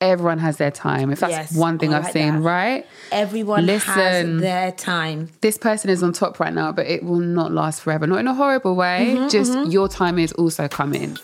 [0.00, 1.10] everyone has their time.
[1.10, 2.40] If that's Yes, one thing I've like seen, that.
[2.40, 2.86] right?
[3.10, 3.92] Everyone Listen.
[3.94, 5.28] has their time.
[5.40, 8.06] This person is on top right now, but it will not last forever.
[8.06, 9.14] Not in a horrible way.
[9.16, 11.16] Mm-hmm, Just your time is also coming.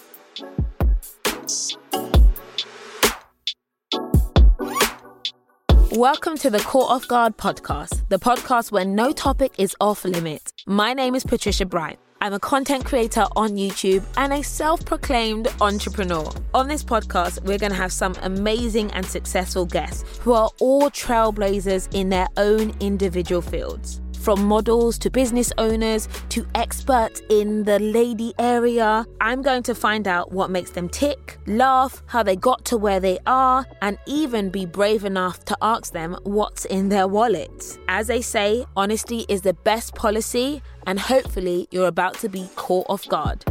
[5.92, 10.52] Welcome to the Caught Off Guard podcast, the podcast where no topic is off limits.
[10.66, 11.98] My name is Patricia Bright.
[12.24, 16.32] I'm a content creator on YouTube and a self proclaimed entrepreneur.
[16.54, 20.88] On this podcast, we're going to have some amazing and successful guests who are all
[20.88, 24.00] trailblazers in their own individual fields.
[24.24, 30.08] From models to business owners to experts in the lady area, I'm going to find
[30.08, 34.48] out what makes them tick, laugh, how they got to where they are, and even
[34.48, 37.78] be brave enough to ask them what's in their wallets.
[37.86, 42.86] As they say, honesty is the best policy, and hopefully, you're about to be caught
[42.88, 43.44] off guard.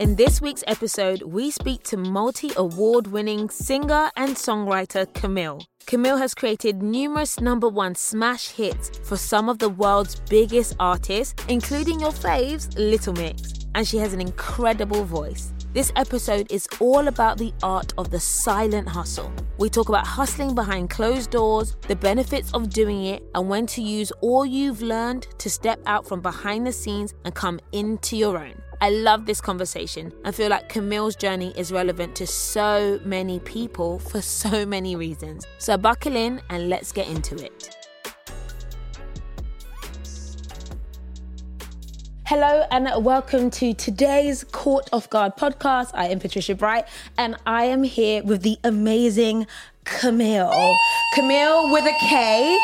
[0.00, 5.64] In this week's episode, we speak to multi award winning singer and songwriter Kamille.
[5.86, 11.44] Kamille has created numerous number one smash hits for some of the world's biggest artists,
[11.46, 15.52] including your faves, Little Mix, and she has an incredible voice.
[15.74, 19.32] This episode is all about the art of the silent hustle.
[19.58, 23.82] We talk about hustling behind closed doors, the benefits of doing it, and when to
[23.82, 28.38] use all you've learned to step out from behind the scenes and come into your
[28.38, 28.60] own.
[28.80, 33.98] I love this conversation and feel like Kamille's journey is relevant to so many people
[33.98, 35.44] for so many reasons.
[35.58, 37.74] So buckle in and let's get into it.
[42.24, 45.90] Hello and welcome to today's Caught Off Guard podcast.
[45.94, 46.84] I am Patricia Bright
[47.16, 49.48] and I am here with the amazing
[49.86, 50.76] Kamille.
[51.16, 52.56] Kamille with a K.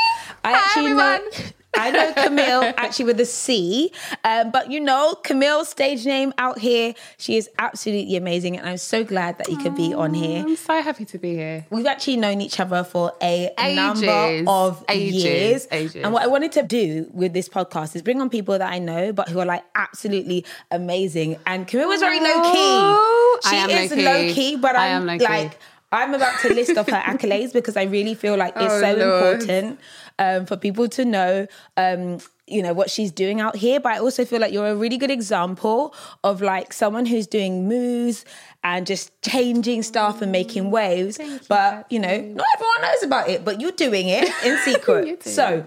[0.45, 1.29] I actually know.
[1.77, 3.93] I know Camille actually with a C,
[4.25, 6.95] um, but you know Kamille's stage name out here.
[7.19, 10.43] She is absolutely amazing, and I'm so glad that you could be on here.
[10.45, 11.67] I'm so happy to be here.
[11.71, 13.77] We've actually known each other for a Ages.
[13.77, 15.25] number of Ages.
[15.25, 15.69] years.
[15.71, 15.97] Ages.
[15.97, 18.79] And what I wanted to do with this podcast is bring on people that I
[18.79, 21.37] know, but who are like absolutely amazing.
[21.47, 23.49] And Kamille was very low key.
[23.49, 24.05] She I am is low-key.
[24.05, 25.25] low key, but I I'm am low-key.
[25.25, 25.59] like,
[25.95, 28.95] I'm about to list off her accolades because I really feel like it's Oh, so
[28.95, 29.35] Lord.
[29.43, 29.81] important
[30.19, 31.47] um, for people to know.
[31.77, 34.77] Um, you know what she's doing out here, but I also feel like you're a
[34.77, 38.27] really good example of like someone who's doing moves
[38.63, 41.19] and just changing stuff and making waves.
[41.49, 45.23] but you know, not everyone knows about it, but you're doing it in secret.
[45.23, 45.65] so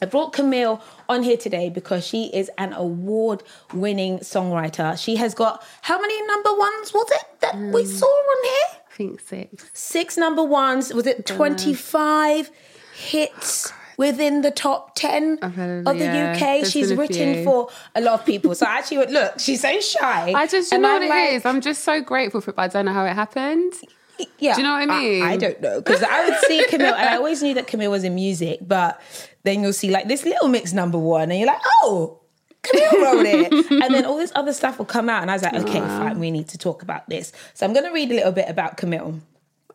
[0.00, 3.42] I brought Kamille on here today because she is an award
[3.74, 4.96] winning songwriter.
[5.02, 7.86] She has got how many number ones was it that we Mm.
[7.98, 8.80] saw on here?
[8.96, 9.70] I think six.
[9.74, 10.92] Six number ones.
[10.92, 12.50] Was it 25
[12.94, 13.70] hits?
[13.70, 16.66] Oh, within the top 10 heard of- the yeah, UK.
[16.66, 17.44] She's written few.
[17.44, 18.54] for a lot of people.
[18.54, 20.32] So I actually would look, she's so shy.
[20.34, 21.46] I just, you know I'm what like, it is?
[21.46, 23.72] I'm just so grateful for it, but I don't know how it happened.
[24.38, 24.54] Yeah.
[24.54, 25.22] Do you know what I mean?
[25.22, 25.80] I, don't know.
[25.80, 29.00] Because I would see Kamille, and I always knew that Kamille was in music, but
[29.42, 32.20] then you'll see like this Little Mix number one, and you're like, oh,
[32.66, 33.70] Kamille wrote it.
[33.70, 36.18] and then all this other stuff will come out, and I was like, okay, fine,
[36.18, 37.32] we need to talk about this.
[37.54, 39.20] So I'm going to read a little bit about Kamille.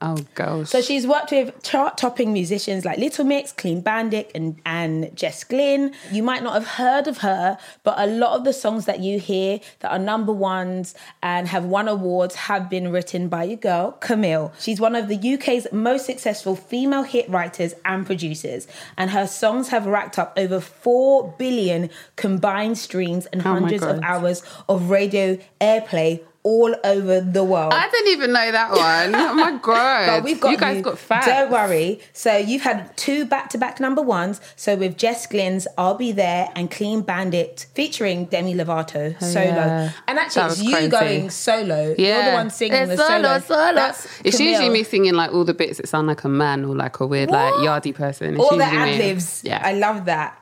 [0.03, 0.69] Oh, gosh.
[0.69, 5.93] So she's worked with chart-topping musicians like Little Mix, Clean Bandit, and and Jess Glynne.
[6.11, 9.19] You might not have heard of her, but a lot of the songs that you
[9.19, 13.97] hear that are number ones and have won awards have been written by your girl
[14.01, 14.51] Kamille.
[14.59, 18.67] She's one of the UK's most successful female hit writers and producers,
[18.97, 23.99] and her songs have racked up over four billion combined streams and Oh hundreds of
[24.01, 27.71] hours of radio airplay all over the world.
[27.73, 29.13] I didn't even know that one.
[29.15, 30.07] Oh, my God.
[30.07, 31.27] But we've got you guys got facts.
[31.27, 31.99] Don't worry.
[32.13, 34.41] So you've had two back-to-back number ones.
[34.55, 39.45] So with Jess Glynne's "I'll Be There" and "Clean Bandit" featuring Demi Lovato oh, solo,
[39.45, 39.91] yeah.
[40.07, 40.89] and actually it's you crazy.
[40.89, 41.95] going solo.
[41.97, 43.39] Yeah, You're the one singing It's the solo.
[43.39, 43.75] solo.
[43.75, 44.45] That's It's Kamille.
[44.49, 47.05] usually me singing like all the bits that sound like a man or like a
[47.05, 47.83] weird like What?
[47.83, 48.33] yardy person.
[48.35, 49.43] It's All the ad libs.
[49.43, 49.61] Yeah.
[49.63, 50.40] I love that.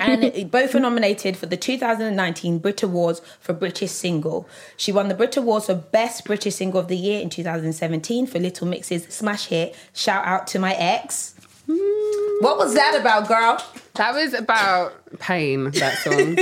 [0.00, 4.48] And both were nominated for the 2019 Brit Awards for British Single.
[4.76, 8.38] She won the Brit Awards for Best British Single of the Year in 2017 for
[8.38, 11.34] Little Mix's smash hit "Shout Out to My Ex."
[11.66, 13.62] What was that about, girl?
[13.94, 16.36] That was about pain, that song.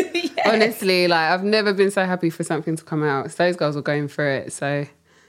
[0.44, 3.30] Honestly, like I've never been so happy for something to come out.
[3.30, 4.52] So those girls were going through it.
[4.52, 4.86] So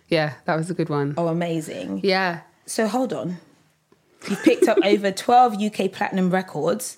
[0.08, 1.14] yeah, that was a good one.
[1.18, 2.02] Oh, amazing.
[2.04, 2.42] Yeah.
[2.66, 3.38] So hold on.
[4.30, 6.98] You've picked up over 12 UK platinum records.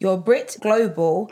[0.00, 1.30] You're Brit Global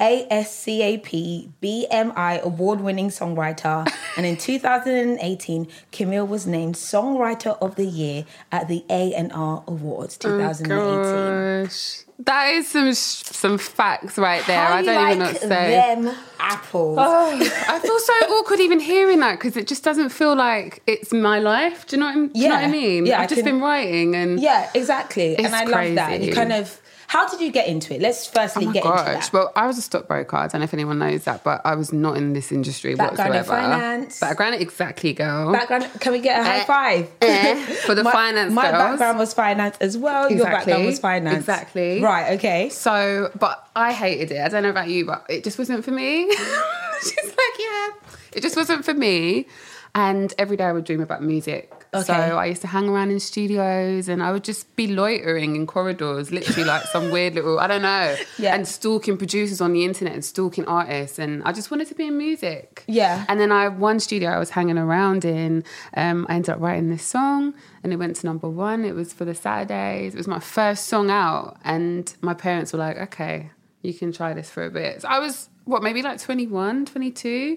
[0.00, 3.88] ASCAP BMI award winning songwriter.
[4.16, 11.64] and in 2018, Kamille was named Songwriter of the Year at the A&R Awards 2018.
[11.64, 12.00] Gosh.
[12.20, 14.66] That is some some facts right there.
[14.66, 15.70] How I don't even know what to say.
[15.70, 16.98] them apples.
[17.00, 17.30] Oh,
[17.68, 21.38] I feel so awkward even hearing that because it just doesn't feel like it's my
[21.38, 21.86] life.
[21.86, 23.06] Do you know what, I- you know what I mean?
[23.06, 25.36] Yeah, I I've just can- been writing and Yeah, exactly.
[25.38, 26.12] And I love that.
[26.14, 28.00] And you kind of, how did you get into it?
[28.00, 29.06] Let's firstly Oh get into gosh!
[29.26, 29.32] that.
[29.32, 30.36] Well, I was a stockbroker.
[30.36, 33.30] I don't know if anyone knows that, but I was not in this industry Background
[33.34, 33.62] in whatsoever.
[33.68, 34.20] finance.
[34.20, 35.50] Background, exactly, girl.
[35.50, 37.10] Background, can we get a high Eh, five?
[37.22, 38.74] eh, for the my, finance My girls.
[38.90, 40.30] background was finance as well.
[40.30, 41.38] Your background was finance.
[41.38, 42.02] Exactly.
[42.02, 42.68] Right, okay.
[42.68, 44.40] So, but I hated it.
[44.40, 46.30] I don't know about you, but it just wasn't for me.
[47.00, 47.88] She's like, yeah,
[48.32, 49.46] it just wasn't for me.
[49.94, 51.72] And every day I would dream about music.
[52.04, 55.66] So I used to hang around in studios and I would just be loitering in
[55.66, 58.54] corridors, literally like some weird little, I don't know, Yeah.
[58.54, 61.18] and stalking producers on the internet and stalking artists.
[61.18, 62.84] And I just wanted to be in music.
[62.86, 63.24] Yeah.
[63.28, 65.64] And then I, have one studio I was hanging around in,
[65.96, 68.84] um, I ended up writing this song and it went to number one.
[68.84, 70.14] It was for the Saturdays.
[70.14, 71.56] It was my first song out.
[71.64, 73.50] And my parents were like, okay,
[73.82, 75.02] you can try this for a bit.
[75.02, 77.56] So I was, what, maybe like 21, 22?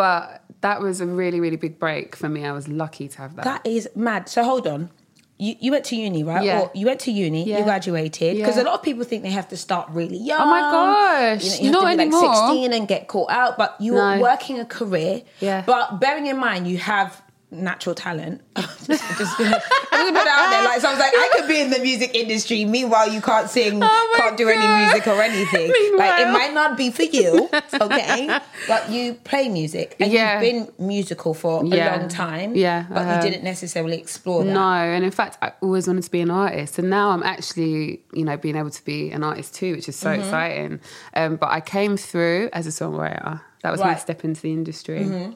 [0.00, 2.46] But that was a really, really big break for me.
[2.46, 3.44] I was lucky to have that.
[3.44, 4.30] That is mad.
[4.30, 4.88] So hold on.
[5.36, 6.42] You, you went to uni, right?
[6.42, 6.60] Yeah.
[6.60, 7.58] Or you went to uni, yeah.
[7.58, 8.38] you graduated.
[8.38, 8.62] Because Yeah.
[8.62, 10.40] a lot of people think they have to start really young.
[10.40, 11.60] Oh my gosh.
[11.60, 12.22] You, know, you Not to be anymore.
[12.24, 13.58] like 16 and get caught out.
[13.58, 14.22] But you were No.
[14.22, 15.20] working a career.
[15.40, 15.62] Yeah.
[15.66, 17.20] But bearing in mind, you have
[17.50, 18.40] natural talent.
[18.56, 19.60] just, just gonna,
[19.92, 20.64] I'm gonna put that out there.
[20.64, 22.64] Like, so I was like, I could be in the music industry.
[22.64, 25.68] Meanwhile, you can't sing, Oh can't do any music or anything.
[25.98, 28.38] like, it might not be for you, okay?
[28.68, 30.40] but you play music and Yeah.
[30.40, 30.40] you've
[30.76, 32.54] been musical for a long time.
[32.54, 33.24] Yeah, But have.
[33.24, 34.52] you didn't necessarily explore that.
[34.52, 38.00] No, and in fact, I always wanted to be an artist, and now I'm actually,
[38.12, 40.20] you know, being able to be an artist too, which is so Mm-hmm.
[40.22, 40.80] exciting.
[41.14, 43.40] Um, but I came through as a songwriter.
[43.62, 43.92] That was my Right.
[43.96, 44.00] Mm-hmm.
[44.00, 45.34] step into the industry.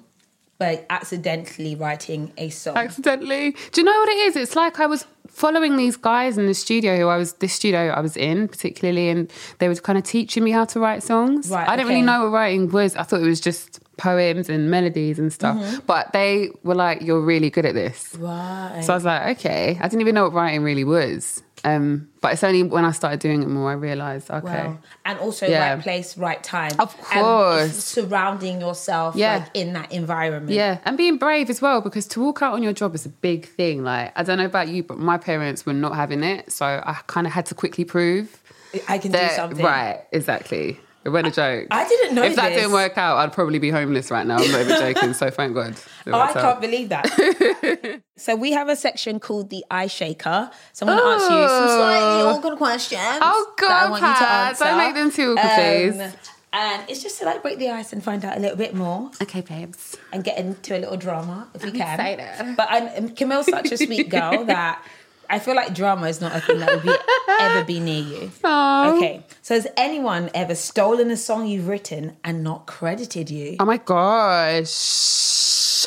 [0.58, 2.76] But accidentally writing a song.
[2.76, 4.36] Accidentally, do you know what it is?
[4.36, 7.88] It's like I was following these guys in the studio who I was this studio
[7.88, 11.50] I was in particularly, and they were kind of teaching me how to write songs.
[11.50, 12.94] Right, I didn't really know what writing was.
[12.94, 15.56] I thought it was just poems and melodies and stuff.
[15.56, 15.86] Mm-hmm.
[15.86, 18.80] But they were like, "You're really good at this." Right.
[18.82, 19.78] So I was like, okay.
[19.80, 21.42] I didn't even know what writing really was.
[21.66, 24.66] Um, but it's only when I started doing it more I realised, okay.
[24.66, 24.78] Wow.
[25.06, 25.72] And also Yeah.
[25.72, 26.72] right place, right time.
[26.78, 27.72] Of And course.
[27.82, 29.36] surrounding yourself Yeah.
[29.36, 30.50] like in that environment.
[30.52, 33.08] Yeah, and being brave as well because to walk out on your job is a
[33.08, 33.82] big thing.
[33.82, 36.98] Like I don't know about you, but my parents were not having it, so I
[37.06, 38.42] kind of had to quickly prove
[38.86, 39.64] I can do something.
[39.64, 40.78] Right, exactly.
[41.04, 41.68] It went a joke.
[41.70, 42.58] I didn't know If that this.
[42.60, 44.36] didn't work out, I'd probably be homeless right now.
[44.38, 45.12] I'm not even joking.
[45.14, 45.74] So thank God.
[46.06, 46.34] Oh, I out.
[46.34, 48.02] can't believe that.
[48.18, 50.50] so we have a section called the ice shaker.
[50.74, 52.34] So I'm going to ask you some slightly oh.
[52.36, 53.00] awkward questions.
[53.02, 56.00] Oh, that I God, want you to Pat, don't make them too awkward, please.
[56.00, 56.12] Um,
[56.52, 59.10] and it's just to like break the ice and find out a little bit more
[59.22, 59.96] Okay, babes.
[60.12, 62.00] and get into a little drama if we I'm can.
[62.00, 62.56] excited.
[62.56, 64.84] But I'm Kamille's such a sweet girl that
[65.34, 66.94] I feel like drama is not a thing that would be,
[67.40, 68.30] ever be near you.
[68.44, 68.96] Oh.
[68.96, 69.24] Okay.
[69.42, 73.56] So has anyone ever stolen a song you've written and not credited you?
[73.58, 75.86] Oh my gosh.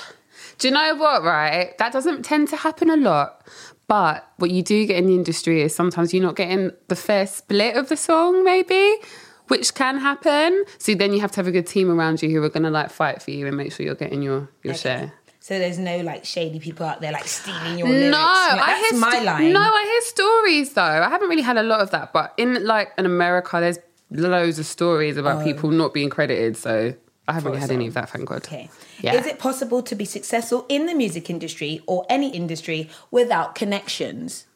[0.59, 1.77] Do you know what, right?
[1.77, 3.45] That doesn't tend to happen a lot.
[3.87, 7.25] But what you do get in the industry is sometimes you're not getting the fair
[7.25, 8.97] split of the song, maybe,
[9.47, 10.65] which can happen.
[10.77, 12.69] So then you have to have a good team around you who are going to
[12.69, 14.81] like fight for you and make sure you're getting your, your Okay.
[14.81, 15.13] share.
[15.47, 18.11] So there's no like shady people out there like stealing your lyrics.
[18.11, 19.53] No, Like, I hear my sto- line.
[19.53, 20.81] No, I hear stories though.
[20.81, 23.79] I haven't really had a lot of that, but in like in America, there's
[24.11, 26.57] loads of stories about people not being credited.
[26.57, 26.93] So
[27.29, 28.39] I haven't really had any of that, thank God.
[28.45, 28.69] Okay.
[28.99, 29.13] Yeah.
[29.13, 34.47] Is it possible to be successful in the music industry or any industry without connections?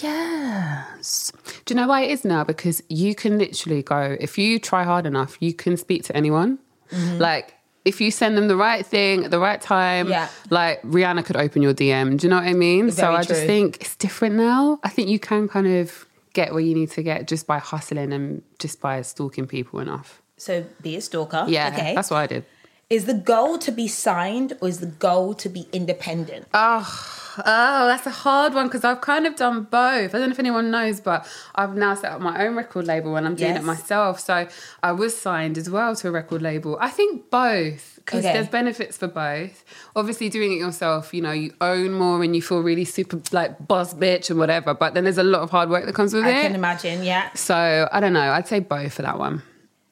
[0.00, 1.32] Yes.
[1.66, 2.44] Do you know why it is now?
[2.44, 6.60] Because you can literally go, if you try hard enough, you can speak to anyone.
[6.90, 7.18] Mm-hmm.
[7.18, 10.28] Like, if you send them the right thing at the right time, Yeah.
[10.50, 12.16] like Rihanna could open your DM.
[12.18, 12.90] Do you know what I mean?
[12.90, 14.78] so Very I just think it's different now.
[14.84, 18.12] I think you can kind of get where you need to get just by hustling
[18.12, 20.20] and just by stalking people enough.
[20.36, 21.44] So be a stalker.
[21.48, 21.94] Yeah, Okay.
[21.94, 22.44] that's what I did.
[22.90, 26.48] Is the goal to be signed or is the goal to be independent?
[26.52, 30.12] Oh, oh, that's a hard one because I've kind of done both.
[30.12, 33.14] I don't know if anyone knows, but I've now set up my own record label
[33.14, 33.62] and I'm doing Yes.
[33.62, 34.18] it myself.
[34.18, 34.48] So
[34.82, 36.76] I was signed as well to a record label.
[36.80, 38.32] I think both because Okay.
[38.32, 39.62] there's benefits for both.
[39.94, 43.68] Obviously, doing it yourself, you know, you own more and you feel really super like
[43.68, 44.74] boss bitch and whatever.
[44.74, 46.38] But then there's a lot of hard work that comes with I it.
[46.38, 47.32] I can imagine, yeah.
[47.34, 48.32] so I don't know.
[48.32, 49.42] I'd say both for that one.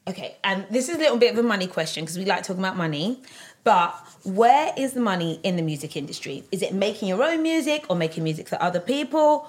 [0.08, 2.62] Okay, and this is a little bit of a money question because we like talking
[2.62, 3.20] about money.
[3.64, 6.44] But where is the money in the music industry?
[6.50, 9.46] Is it making your own music or making music for other people?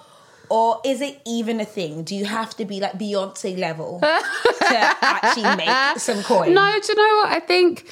[0.49, 2.03] Or is it even a thing?
[2.03, 6.53] Do you have to be like Beyonce level to actually make some coin?
[6.53, 7.29] No, do you know what?
[7.29, 7.87] I think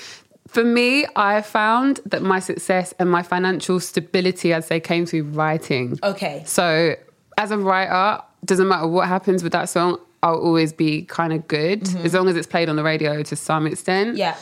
[0.48, 5.24] for me, I found that my success and my financial stability, I'd say, came through
[5.24, 6.00] writing.
[6.02, 6.44] Okay.
[6.46, 6.96] So
[7.38, 11.48] as a writer, doesn't matter what happens with that song, I'll always be kind of
[11.48, 14.10] good as long as it's played on the radio to some extent.
[14.10, 14.18] Mm-hmm.
[14.18, 14.36] Yeah.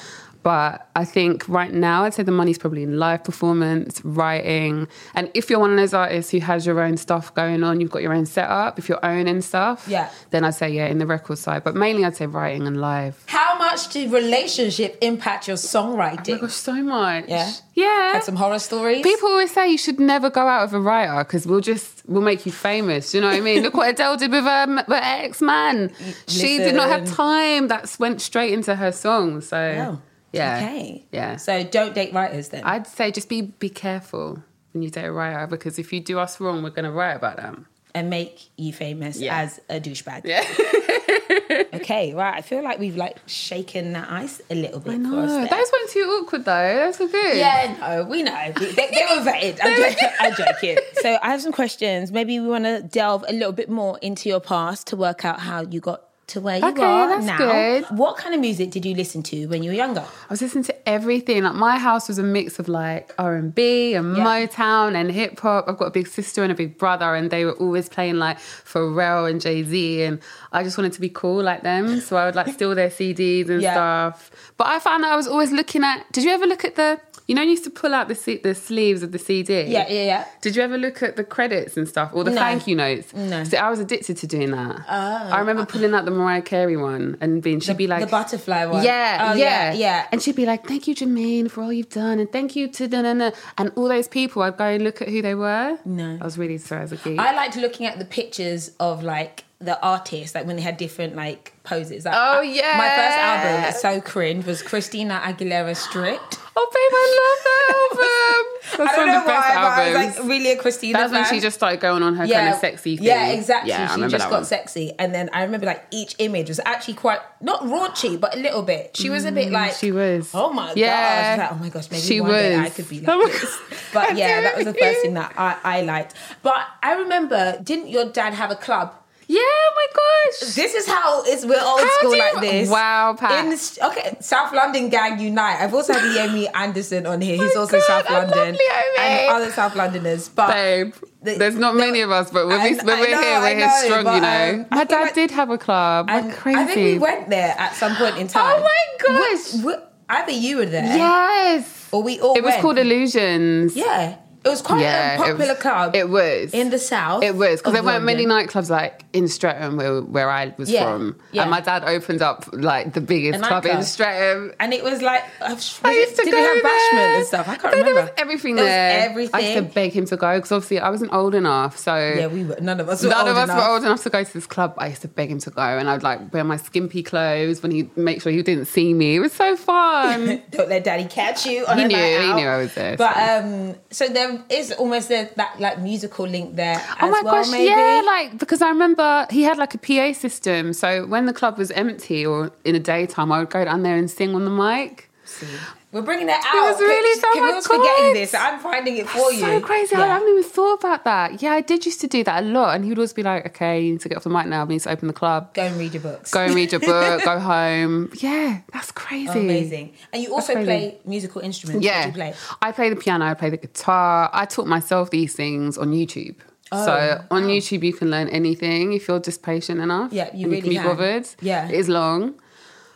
[0.46, 4.88] But I think right now, I'd say the money's probably in live performance, writing.
[5.16, 7.90] And if you're one of those artists who has your own stuff going on, you've
[7.90, 10.08] got your own setup, if you're owning stuff, Yeah.
[10.30, 11.64] then I'd say, yeah, in the record side.
[11.64, 13.24] But mainly, I'd say writing and live.
[13.25, 16.30] How much did relationship impact your songwriting?
[16.30, 17.25] Oh my gosh, so much.
[17.28, 17.52] Yeah?
[17.74, 18.14] Yeah.
[18.14, 19.02] Had some horror stories?
[19.02, 22.22] People always say you should never go out with a writer because we'll just we'll
[22.22, 23.16] make you famous.
[23.16, 23.64] You know what I mean?
[23.64, 25.92] Look what Adele did with um, her ex man.
[26.28, 27.68] She did not have time.
[27.70, 29.42] That went straight into her song.
[29.42, 30.02] So Oh,
[30.36, 31.06] yeah, Okay.
[31.12, 31.36] yeah.
[31.38, 32.63] So don't date writers then.
[32.63, 36.20] I'd say just be be careful when you date a writer because if you do
[36.20, 37.68] us wrong, we're gonna write about them.
[37.96, 39.39] and make you famous Yeah.
[39.39, 40.22] as a douchebag.
[40.25, 40.44] Yeah,
[41.74, 42.34] Okay, right.
[42.36, 45.25] I feel like we've like shaken that ice a little bit I know.
[45.25, 46.75] Those weren't too awkward though.
[46.75, 47.38] Those were good.
[47.38, 48.51] Yeah, no, we know.
[48.60, 49.60] They, they were vetted.
[49.63, 50.10] I'm joking.
[50.20, 50.77] I'm joking.
[51.01, 52.12] So I have some questions.
[52.12, 55.39] Maybe we want to delve a little bit more into your past to work out
[55.39, 57.38] how you got to where you Okay, are that's now.
[57.38, 57.86] good.
[57.91, 60.01] What kind of music did you listen to when you were younger?
[60.01, 61.44] I was listening to everything.
[61.44, 65.39] Like my house was a mix of like R and B and Motown and hip
[65.39, 65.65] hop.
[65.67, 68.39] I've got a big sister and a big brother, and they were always playing like
[68.39, 70.20] Pharrell and Jay Z, and
[70.51, 72.00] I just wanted to be cool like them.
[72.01, 73.74] So I would like steal their CDs and Yeah.
[73.74, 74.32] stuff.
[74.58, 76.10] But I found that I was always looking at.
[76.12, 77.00] Did you ever look at the?
[77.28, 79.64] You know, you used to pull out the C- the sleeves of the CD.
[79.64, 80.26] Yeah, yeah, yeah.
[80.42, 82.38] Did you ever look at the credits and stuff or the No.
[82.38, 83.16] thank you notes?
[83.16, 83.44] No.
[83.44, 84.86] See, I was addicted to doing that.
[84.88, 85.30] Oh.
[85.34, 88.66] I remember pulling out the Mariah Carey one and being she'd be like the butterfly
[88.68, 88.84] one.
[88.84, 90.08] yeah, Oh, yeah, yeah, yeah.
[90.12, 92.88] And she'd be like, "Thank you, Jermaine, for all you've done, and thank you to
[92.88, 95.80] da na na." And all those people, I'd go and look at who they were.
[95.84, 96.20] No.
[96.22, 97.18] I was really sorry as a geek.
[97.20, 101.16] I liked looking at the pictures of like the artists, like when they had different
[101.16, 102.06] like poses.
[102.06, 102.76] Like, Oh, I- yeah.
[102.78, 106.40] My first album that's so cringe was Christina Aguilera Stripped.
[106.58, 108.52] oh, babe, I love that album.
[108.78, 110.58] That's I don't one know of the best why, but I was like really a
[110.58, 113.06] Christina That's when she just started going on her kind of sexy thing.
[113.06, 113.70] Yeah, exactly.
[113.70, 114.46] Yeah, I she remember just that got one.
[114.46, 114.94] sexy.
[115.00, 118.62] And then I remember like each image was actually quite not raunchy, but a little
[118.64, 118.96] bit.
[118.98, 120.32] She was a bit like Mm, she was.
[120.34, 120.88] Oh my Yeah.
[120.88, 120.96] god.
[121.04, 123.34] I was like, oh my gosh, maybe She one day I could be Oh like
[123.34, 123.60] my this.
[123.94, 126.14] But yeah, that was the first thing that I, I liked.
[126.44, 128.94] But I remember, didn't your dad have a club?
[129.27, 130.53] Yeah, oh my gosh.
[130.55, 132.70] This is how it's we're old How school you- like this.
[132.70, 133.44] Wow, Pat.
[133.44, 135.62] In the, okay, South London gang unite.
[135.62, 137.36] I've also had Yemi Anderson on here.
[137.36, 138.58] He's my also God, South I love London
[139.00, 140.29] and other South Londoners.
[140.29, 143.39] But Babe, The- there's not many of us, but when, we, when we're know, here,
[143.39, 144.53] we're here strong, but, you know.
[144.62, 146.08] um, My dad like- did have a club.
[146.08, 146.60] Like crazy.
[146.60, 148.55] I think we went there at some point in time.
[148.58, 149.53] Oh my gosh.
[149.55, 149.79] We- we-
[150.10, 151.89] either you were there, Yes.
[151.91, 152.36] or we all.
[152.36, 153.75] It was called Illusions.
[153.75, 155.96] Yeah, it was quite Yeah, a popular it, club.
[155.96, 157.24] It was in the south.
[157.24, 160.84] It was because there weren't many nightclubs like in Streatham where, where I was Yeah,
[160.84, 161.42] from, yeah.
[161.44, 163.82] and my dad opened up like the biggest A club in.
[163.84, 164.54] Streatham.
[164.60, 166.64] And it was like I I used to did go have there.
[166.64, 167.48] bashment and stuff?
[167.48, 167.94] I can't remember.
[167.94, 169.36] There was everything There was everything.
[169.36, 171.78] I used to beg him to go because obviously I wasn't old enough.
[171.78, 172.58] So yeah, we were.
[172.62, 173.02] None of us.
[173.04, 173.58] Were None old of us enough.
[173.68, 174.76] were old enough to go to this club.
[174.78, 177.72] I used to beg him to go, and I'd like wear my skimpy clothes when
[177.72, 179.16] he make sure he didn't see me.
[179.16, 180.44] It was so fun.
[180.52, 181.66] Don't let daddy catch you.
[181.66, 183.40] On He a knew, night he knew I was there, But so.
[183.40, 186.82] um, so there is almost a, that like musical link there.
[187.02, 187.70] Oh my well, gosh, maybe.
[187.70, 190.74] yeah, like because I remember he had like a PA system.
[190.74, 193.98] So when the club was empty or in the daytime, I would go down there
[193.98, 195.10] and sing on the mic.
[195.26, 195.48] See,
[195.92, 196.56] we're bringing that out.
[196.56, 198.34] It was really so much forgetting this.
[198.36, 199.40] I'm finding it for you.
[199.40, 199.96] So crazy.
[199.96, 201.42] I haven't even thought about that.
[201.42, 202.76] Yeah, I did used to do that a lot.
[202.76, 204.66] And he would always be like, okay, you need to get off the mic now.
[204.66, 205.54] We need to open the club.
[205.54, 206.32] Go and read your books.
[206.32, 207.24] Go and read your book.
[207.24, 208.12] go home.
[208.18, 209.40] Yeah, that's oh, crazy.
[209.40, 209.94] Amazing.
[210.14, 211.78] And you also play musical instruments.
[211.78, 212.04] What Yeah.
[212.04, 212.34] do you play?
[212.62, 214.30] I play the piano, I play the guitar.
[214.34, 216.36] I taught myself these things on YouTube.
[216.72, 220.12] Oh, so on YouTube, you can learn anything if you're just patient enough.
[220.12, 220.86] Yeah, you really can be can.
[220.86, 221.28] bothered.
[221.42, 221.68] Yeah.
[221.68, 222.36] It is long.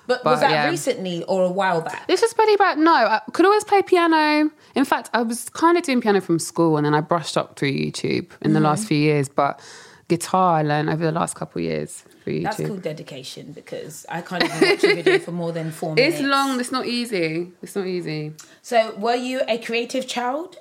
[0.07, 0.69] But, was that yeah.
[0.69, 2.07] recently or a while back?
[2.07, 2.79] This was pretty bad.
[2.79, 4.49] No, I could always play piano.
[4.73, 7.57] In fact, I was kind of doing piano from school and then I brushed up
[7.59, 8.53] through YouTube in Mm-hmm.
[8.53, 9.29] the last few years.
[9.29, 9.61] But
[10.07, 12.43] guitar, I learned over the last couple of years YouTube.
[12.43, 16.19] That's called dedication because I can't even watch a video for more than four minutes.
[16.19, 16.59] It's long.
[16.59, 17.51] It's not easy.
[17.61, 18.33] It's not easy.
[18.63, 20.57] So, were you a creative child?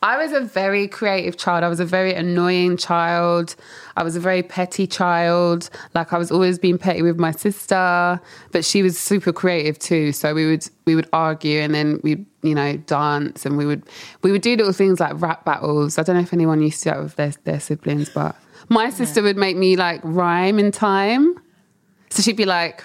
[0.00, 1.64] I was a very creative child.
[1.64, 3.56] I was a very annoying child.
[3.96, 5.70] I was a very petty child.
[5.94, 8.20] Like I was always being petty with my sister,
[8.52, 10.12] but she was super creative too.
[10.12, 13.82] So we would we would argue and then we'd you know dance and we would
[14.22, 15.98] we would do little things like rap battles.
[15.98, 18.36] I don't know if anyone used to do that with their their siblings, but
[18.68, 21.34] my sister would make me like rhyme in time.
[22.10, 22.84] So she'd be like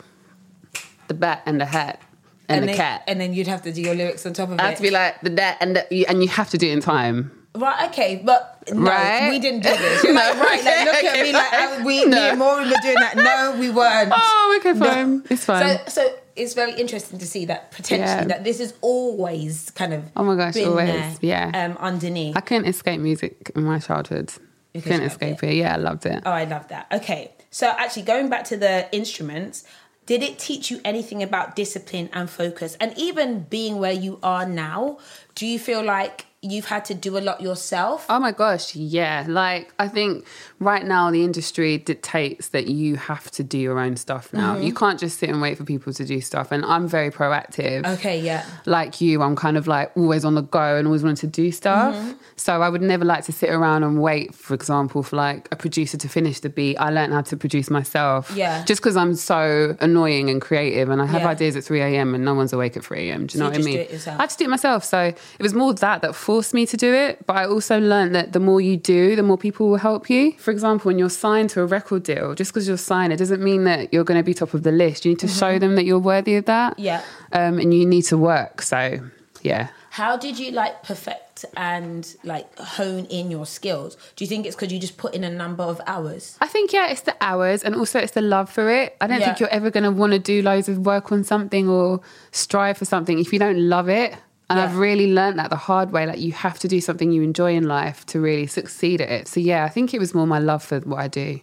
[1.07, 2.01] the bat and the hat
[2.49, 3.03] and, the then, cat.
[3.07, 4.67] And then you'd have to do your lyrics on top of I it.
[4.69, 6.81] had to be like the that and the, and you have to do it in
[6.81, 7.31] time.
[7.55, 9.29] Right, okay, but no, Right?
[9.29, 10.03] we didn't do this.
[10.03, 12.29] You're like, right, like, look at me, like, uh, we, me No.
[12.29, 13.15] and Maureen were doing that.
[13.15, 14.11] No, we weren't.
[14.15, 15.23] Oh, okay, fine.
[15.29, 15.77] It's fine.
[15.87, 18.25] So, so it's very interesting to see that potentially Yeah.
[18.25, 21.51] that this is always kind of Oh my gosh, always, there, yeah.
[21.53, 22.35] um, underneath.
[22.35, 24.33] I couldn't escape music in my childhood.
[24.73, 25.53] Couldn't you loved escape it.
[25.53, 26.23] Yeah, I loved it.
[26.25, 26.87] Oh, I love that.
[26.91, 27.31] Okay.
[27.51, 29.63] So actually going back to the instruments,
[30.05, 32.75] did it teach you anything about discipline and focus?
[32.79, 34.99] And even being where you are now,
[35.35, 38.05] do you feel like you've had to do a lot yourself?
[38.09, 39.25] Oh my gosh, yeah.
[39.27, 40.25] Like I think
[40.59, 44.55] right now the industry dictates that you have to do your own stuff now.
[44.55, 44.63] Mm-hmm.
[44.63, 46.51] You can't just sit and wait for people to do stuff.
[46.51, 47.85] And I'm very proactive.
[47.95, 48.45] Okay, yeah.
[48.65, 51.51] Like you, I'm kind of like always on the go and always wanting to do
[51.51, 51.95] stuff.
[51.95, 52.11] Mm-hmm.
[52.35, 55.55] So I would never like to sit around and wait, for example, for like a
[55.55, 56.75] producer to finish the beat.
[56.77, 58.31] I learned how to produce myself.
[58.35, 58.63] Yeah.
[58.65, 61.27] Just because I'm so annoying and creative and I have Yeah.
[61.29, 62.13] ideas at 3 a.m.
[62.15, 63.27] and no one's awake at 3 a.m.
[63.27, 63.75] Do you So know you what I mean?
[63.75, 64.19] do it yourself.
[64.19, 64.83] I had to do it myself.
[64.83, 67.25] So it was more that that forced me to do it.
[67.27, 70.31] But I also learned that the more you do, the more people will help you.
[70.39, 73.41] For example, when you're signed to a record deal, just because you're signed, it doesn't
[73.43, 75.05] mean that you're going to be top of the list.
[75.05, 76.73] You need to show them that you're worthy of that.
[76.73, 76.81] Mm-hmm.
[76.83, 77.01] Yeah.
[77.33, 78.61] Um, and you need to work.
[78.61, 78.99] So
[79.41, 79.67] yeah.
[79.91, 83.95] How did you like perfect and like hone in your skills?
[84.15, 86.35] Do you think it's because you just put in a number of hours?
[86.41, 88.95] I think yeah, it's the hours and also it's the love for it.
[89.01, 89.25] I don't Yeah.
[89.27, 92.77] think you're ever going to want to do loads of work on something or strive
[92.77, 94.15] for something if you don't love it.
[94.49, 94.65] And Yeah.
[94.65, 96.05] I've really learned that the hard way.
[96.05, 99.27] Like you have to do something you enjoy in life to really succeed at it.
[99.27, 101.39] So yeah, I think it was more my love for what I do.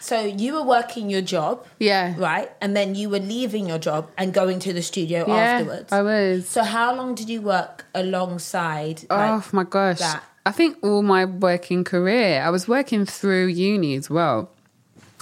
[0.00, 2.14] So you were working your job, Yeah.
[2.18, 2.50] right?
[2.60, 5.92] And then you were leaving your job and going to the studio Yeah, afterwards.
[5.92, 6.46] I was.
[6.48, 9.04] So how long did you work alongside?
[9.10, 9.98] oh like, my gosh.
[9.98, 10.22] that?
[10.46, 14.50] I think all my working career, I was working through uni as well.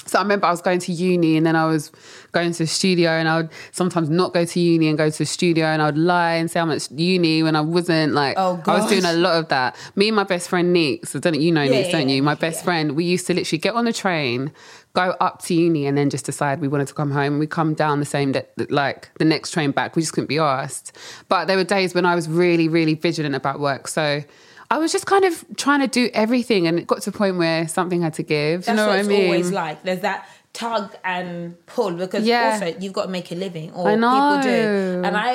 [0.06, 1.92] So I remember I was going to uni and then I was
[2.32, 5.18] going to the studio and I would sometimes not go to uni and go to
[5.18, 8.34] the studio and I would lie and say I'm at uni when I wasn't like
[8.36, 9.76] Oh, I was doing a lot of that.
[9.94, 12.22] Me and my best friend Neeks, I don't know, you know Neeks, yeah, don't you?
[12.22, 12.64] My best yeah.
[12.64, 14.52] friend, we used to literally get on the train,
[14.94, 17.38] go up to uni and then just decide we wanted to come home.
[17.38, 19.96] We come down the same day, like the next train back.
[19.96, 20.96] We just couldn't be asked.
[21.28, 23.88] But there were days when I was really, really vigilant about work.
[23.88, 24.22] So
[24.74, 27.36] I was just kind of trying to do everything and it got to a point
[27.36, 28.64] where something had to give.
[28.64, 29.24] That's you know what what I it's mean?
[29.26, 29.82] always like.
[29.86, 30.20] There's that
[30.54, 31.32] tug and
[31.66, 32.52] pull because Yeah.
[32.52, 34.50] also you've got to make a living, or I people do.
[34.50, 35.02] know.
[35.06, 35.30] And I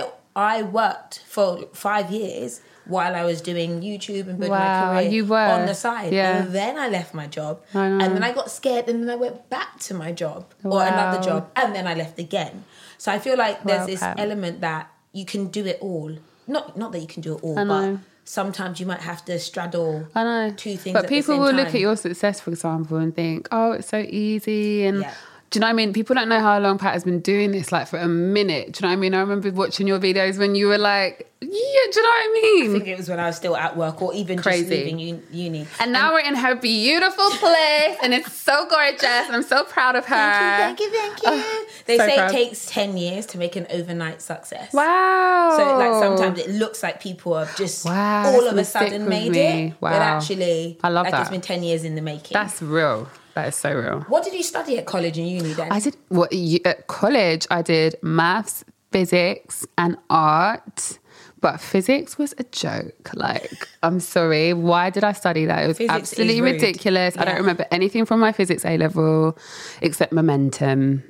[0.56, 1.48] I worked for
[1.86, 2.62] five years
[2.96, 6.12] while I was doing YouTube and building Wow, my career on the side.
[6.14, 6.38] Yeah.
[6.38, 9.38] And then I left my job, and then I got scared, and then I went
[9.56, 12.64] back to my job or another job, and then I left again.
[12.98, 14.16] So I feel like there's Wow, this Pam.
[14.26, 14.84] element that
[15.20, 16.12] you can do it all.
[16.56, 17.98] Not not that you can do it all, but.
[18.28, 20.54] Sometimes you might have to straddle I know.
[20.56, 20.94] two things.
[20.94, 23.88] But at the people will look at your success, for example, and think, oh, it's
[23.88, 24.86] so easy.
[24.86, 25.14] And Yeah.
[25.50, 25.94] Do you know what I mean?
[25.94, 28.74] People don't know how long Pat has been doing this, like for a minute.
[28.74, 29.14] Do you know what I mean?
[29.14, 32.40] I remember watching your videos when you were like, yeah, do you know what I
[32.42, 32.70] mean?
[32.70, 34.62] I think it was when I was still at work or even Crazy.
[34.62, 35.00] just leaving
[35.32, 35.66] uni.
[35.80, 39.96] and now we're in her beautiful place, and it's so gorgeous, and I'm so proud
[39.96, 40.16] of her.
[40.16, 41.68] Thank you, thank you, thank you.
[41.86, 42.30] they so say proud.
[42.30, 44.74] it takes 10 years to make an overnight success.
[44.74, 45.54] Wow.
[45.56, 49.32] So like sometimes it looks like people have just Wow, all of a sudden made
[49.32, 49.68] me.
[49.68, 49.74] it.
[49.80, 51.22] But actually I love like that.
[51.22, 52.34] it's been 10 years in the making.
[52.34, 53.08] That's real.
[53.38, 54.00] That is so real.
[54.10, 55.72] what did you study at college and uni then?
[55.72, 57.46] I did what you- at college.
[57.52, 60.98] I did maths, physics, and art.
[61.40, 63.12] But physics was a joke.
[63.14, 64.54] Like, I'm sorry.
[64.54, 65.64] Why did I study that?
[65.64, 67.16] It was Physics absolutely ridiculous.
[67.16, 69.38] I don't remember anything from my physics A level
[69.82, 71.04] except momentum.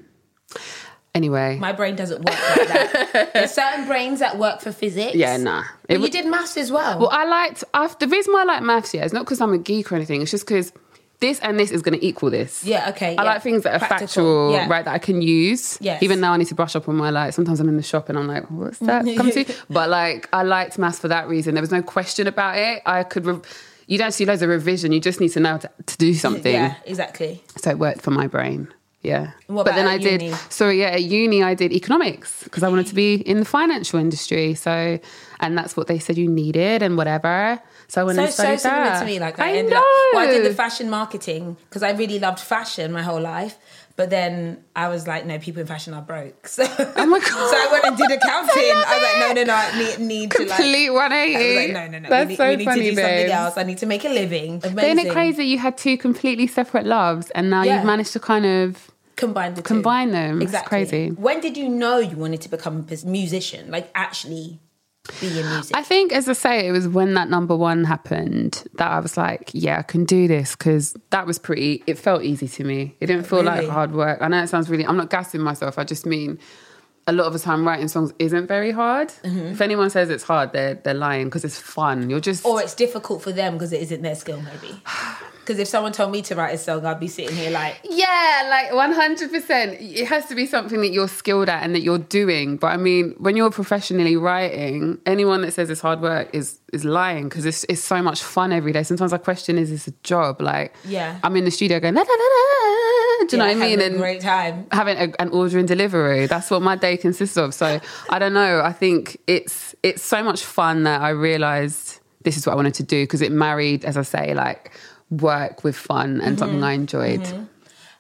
[1.15, 3.29] Anyway, My brain doesn't work like that.
[3.33, 5.15] There's certain brains that work for physics.
[5.15, 5.63] yeah, nah.
[5.87, 6.99] But It you wa- did maths as well.
[6.99, 8.93] Well, I liked I, the reason why I like maths.
[8.93, 10.21] Yeah, is not because I'm a geek or anything.
[10.21, 10.73] It's just because
[11.19, 12.63] this and this is going to equal this.
[12.63, 13.23] Yeah, okay, I yeah.
[13.23, 14.67] like things that are Practical, factual, yeah.
[14.69, 14.86] right?
[14.86, 15.77] That I can use.
[15.82, 16.03] Yes.
[16.03, 17.34] Even now, I need to brush up on my like.
[17.34, 19.45] Sometimes I'm in the shop and I'm like, what's that come to?
[19.69, 21.56] But like, I liked maths for that reason.
[21.56, 22.82] There was no question about it.
[22.86, 23.25] I could.
[23.25, 23.39] Re-
[23.88, 24.91] you don't see loads of revision.
[24.91, 26.53] You just need to know to, to do something.
[26.53, 27.41] yeah, exactly.
[27.58, 28.67] So it worked for my brain.
[29.03, 29.31] Yeah.
[29.47, 30.21] what but then I did.
[30.21, 30.33] uni?
[30.49, 33.99] So yeah, at uni I did economics because I wanted to be in the financial
[33.99, 34.53] industry.
[34.55, 34.99] So
[35.39, 37.62] and that's what they said you needed and whatever.
[37.88, 38.99] So I went So and so studied similar that.
[38.99, 39.19] to me.
[39.19, 39.77] Like I, I ended know.
[39.79, 39.86] up.
[40.13, 43.57] Well, I did the fashion marketing because I really loved fashion my whole life.
[43.97, 46.47] But then I was like, no, people in fashion are broke.
[46.57, 47.27] So, Oh my God.
[47.27, 48.53] so I went and did accounting.
[48.55, 50.55] I, was like, no, no, no, I need, need to like.
[50.55, 51.36] Complete 180.
[51.36, 52.10] I was like, no, no, no.
[52.10, 53.57] That's we need, so we need funny, to do something else.
[53.57, 54.62] I need to make a living.
[54.63, 54.77] Amazing.
[54.91, 57.77] Isn't it crazy you had two completely separate loves and now Yeah.
[57.77, 59.67] you've managed to kind of Combine the two.
[59.67, 60.43] Combine them.
[60.43, 60.69] It's Exactly.
[60.69, 61.10] crazy.
[61.10, 63.71] When did you know you wanted to become a musician?
[63.71, 64.60] Like actually
[65.19, 65.75] be in music?
[65.75, 69.17] I think, as I say, it was when that number one happened that I was
[69.17, 72.95] like, yeah, I can do this because that was pretty, it felt easy to me.
[72.99, 74.21] It didn't feel like hard work.
[74.21, 75.77] I know it sounds really, I'm not gassing myself.
[75.77, 76.39] I just mean,
[77.07, 79.09] a lot of the time writing songs isn't very hard.
[79.23, 79.47] Mm-hmm.
[79.47, 82.09] If anyone says it's hard, they're they're lying because it's fun.
[82.09, 84.81] You're just Or it's difficult for them because it isn't their skill, maybe.
[85.47, 88.47] Because if someone told me to write a song, I'd be sitting here like, Yeah,
[88.49, 89.77] like 100%.
[89.79, 92.57] It has to be something that you're skilled at and that you're doing.
[92.57, 96.83] But I mean, when you're professionally writing, anyone that says it's hard work is is
[96.83, 98.83] lying because it's, it's so much fun every day.
[98.83, 100.41] Sometimes I question, is this a job?
[100.41, 101.17] Like, Yeah.
[101.23, 103.25] I'm in the studio going, la, la, la.
[103.27, 103.79] do you know what I mean?
[103.79, 104.67] having a great time.
[104.73, 106.25] having a, an order and delivery.
[106.27, 107.53] That's what my day consists of.
[107.53, 107.79] So
[108.10, 108.60] I don't know.
[108.60, 112.73] I think it's it's so much fun that I realised this is what I wanted
[112.73, 114.71] to do because it married, as I say, like
[115.09, 116.37] work with fun and mm-hmm.
[116.37, 117.21] something I enjoyed.
[117.21, 117.43] Mm-hmm.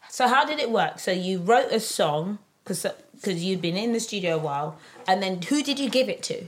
[0.09, 0.99] So how did it work?
[0.99, 5.21] So you wrote a song because because you'd been in the studio a while, and
[5.23, 6.47] then who did you give it to?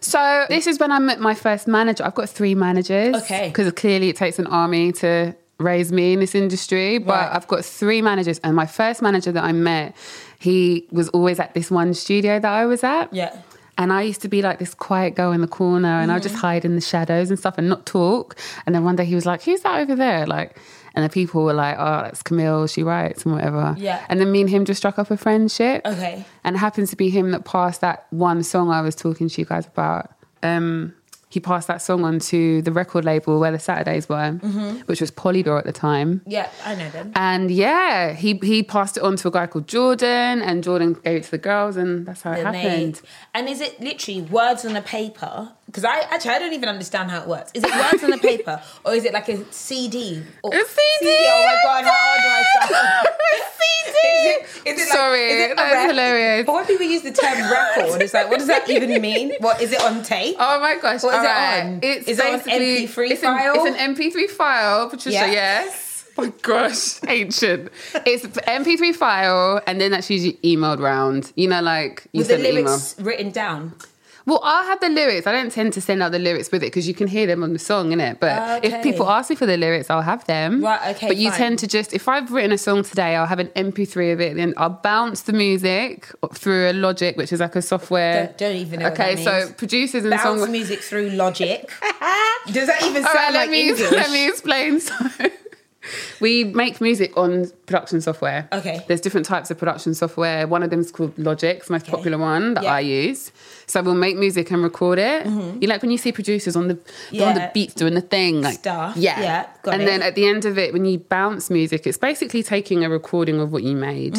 [0.00, 2.04] So this is when I met my first manager.
[2.04, 3.16] I've got three managers.
[3.16, 3.48] Okay.
[3.48, 6.98] Because clearly it takes an army to raise me in this industry.
[6.98, 7.36] But Right.
[7.36, 9.96] I've got three managers, and my first manager that I met,
[10.38, 13.12] he was always at this one studio that I was at.
[13.12, 13.36] Yeah.
[13.76, 16.22] And I used to be like this quiet girl in the corner and I'd Mm-hmm.
[16.22, 18.36] just hide in the shadows and stuff and not talk.
[18.66, 20.26] And then one day he was like, Who's that over there?
[20.26, 20.56] Like,
[20.94, 23.74] and the people were like, Oh, that's Camille, she writes and whatever.
[23.76, 24.04] Yeah.
[24.08, 25.82] And then me and him just struck up a friendship.
[25.84, 26.24] Okay.
[26.44, 29.40] And it happens to be him that passed that one song I was talking to
[29.40, 30.10] you guys about.
[30.42, 30.94] Um,
[31.34, 34.78] he passed that song on to the record label where the Saturdays were, Mm-hmm.
[34.88, 36.22] which was Polydor at the time.
[36.26, 37.12] Yeah, I know them.
[37.16, 41.16] And yeah, he he passed it on to a guy called Jordan, and Jordan gave
[41.18, 43.00] it to the girls, and that's how it they- happened.
[43.34, 45.50] and is it literally words on a paper?
[45.74, 47.50] Because I actually I don't even understand how it works.
[47.52, 50.22] Is it words on a paper or is it like a CD?
[50.44, 50.70] Or, A CD?
[51.02, 53.08] Oh my god, how old do I sound?
[53.58, 54.06] CD.
[54.06, 56.46] Is it, is it like, Sorry, is it that's hilarious.
[56.46, 59.32] But when people use the term record, it's like, what does that even mean?
[59.40, 60.36] What is it on tape?
[60.38, 61.02] Oh my gosh!
[61.02, 61.60] What is it right.
[61.64, 61.80] on?
[61.82, 63.54] It's Is it on MP3 it's an- file?
[63.66, 65.10] it's an MP3 file, Patricia.
[65.18, 65.26] Yeah.
[65.32, 66.04] Yes.
[66.16, 67.72] My gosh, ancient.
[68.06, 71.32] It's MP3 file, and then that's usually emailed round.
[71.34, 72.64] You know, like you With the send an email.
[72.66, 73.74] lyrics written down.
[74.26, 75.26] Well, I'll have the lyrics.
[75.26, 77.42] I don't tend to send out the lyrics with it because you can hear them
[77.42, 78.20] on the song, innit?
[78.20, 78.68] But Okay.
[78.74, 80.62] if people ask me for the lyrics, I'll have them.
[80.64, 81.38] Right, okay, But you fine.
[81.38, 84.36] tend to just, if I've written a song today, I'll have an MP3 of it,
[84.36, 88.26] then I'll bounce the music through a Logic, which is like a software.
[88.26, 90.50] Don't- don't even know Okay, so producers and Bounce song.
[90.50, 91.70] music through Logic.
[92.50, 93.90] Does that even sound right, let like me English?
[93.90, 94.80] let me explain.
[95.86, 98.48] So, we make music on production software.
[98.52, 98.82] Okay.
[98.88, 100.46] There's different types of production software.
[100.46, 102.72] One of them is called Logic, the most popular one that Yeah.
[102.72, 103.32] I use.
[103.74, 105.26] So we'll make music and record it.
[105.26, 106.78] You like when you see producers on the
[107.10, 107.52] they're on the Mm-hmm.
[107.54, 108.96] Beats doing the thing, like Stuff.
[108.96, 109.86] Yeah, Yeah, and it.
[109.86, 113.40] then at the end of it, when you bounce music, it's basically taking a recording
[113.40, 114.16] of what you made,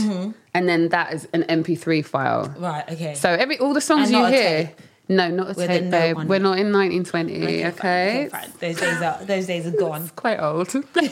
[0.53, 2.53] and then that is an MP3 file.
[2.59, 3.13] Right, okay.
[3.15, 4.71] So every all the songs And you hear.
[5.07, 6.17] No, not a a tape, babe.
[6.17, 7.63] on We're not in 1920.
[7.65, 8.51] Okay, fine, fine.
[8.59, 10.09] Those days are those days are gone.
[10.15, 10.73] quite old.
[10.93, 11.05] but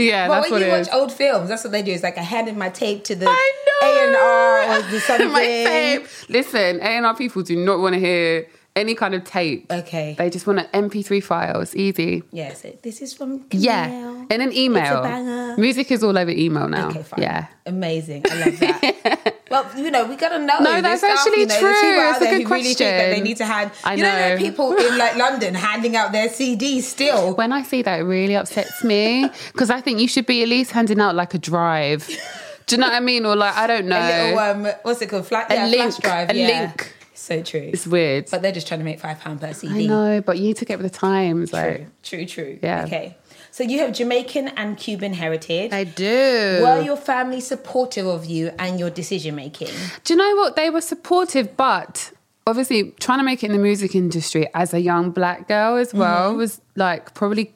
[0.00, 0.88] yeah, But that's when you watch is.
[0.88, 1.92] old films, that's what they do.
[1.92, 3.52] It's like I handed my tape to the I
[3.82, 3.94] know.
[3.94, 5.32] A and R or the something.
[5.32, 6.06] My tape.
[6.28, 9.70] Listen, A and R people do not want to hear any kind of tape.
[9.70, 10.14] Okay.
[10.16, 11.60] They just want an MP3 file.
[11.60, 12.22] It's easy.
[12.30, 15.56] Yeah, so this is from Yeah, in an email.
[15.56, 16.88] Music is all over email now.
[16.88, 17.22] Okay, fine.
[17.22, 17.46] Yeah.
[17.66, 18.24] Amazing.
[18.30, 19.34] I love that.
[19.50, 20.58] well, you know, we gotta know.
[20.60, 21.70] No, that's stuff, actually you know, true.
[21.70, 23.70] It's a good who really that they need to hand.
[23.84, 24.36] I you know.
[24.38, 27.34] people in like London handing out their CDs still.
[27.34, 30.48] When I see that, it really upsets me because I think you should be at
[30.48, 32.08] least handing out like a drive.
[32.66, 33.26] Do you know what I mean?
[33.26, 33.98] Or like I don't know.
[33.98, 35.26] A little um, what's it called?
[35.26, 36.30] Flat, A yeah, link, flash drive.
[36.30, 36.46] a yeah.
[36.62, 36.94] link.
[37.14, 37.70] So true.
[37.72, 38.28] it's weird.
[38.30, 39.84] but they're just trying to make five pound per CD.
[39.84, 41.52] I know, but you need to get with the times.
[41.52, 42.58] Like True, true, true.
[42.62, 42.84] Yeah.
[42.84, 43.16] Okay.
[43.52, 45.72] So you have Jamaican and Cuban heritage.
[45.72, 46.60] I do.
[46.62, 49.68] Were your family supportive of you and your decision making?
[50.04, 50.56] Do you know what?
[50.56, 52.12] They were supportive, but
[52.46, 55.92] obviously trying to make it in the music industry as a young black girl as
[55.94, 56.38] well Mm-hmm.
[56.38, 57.54] was like probably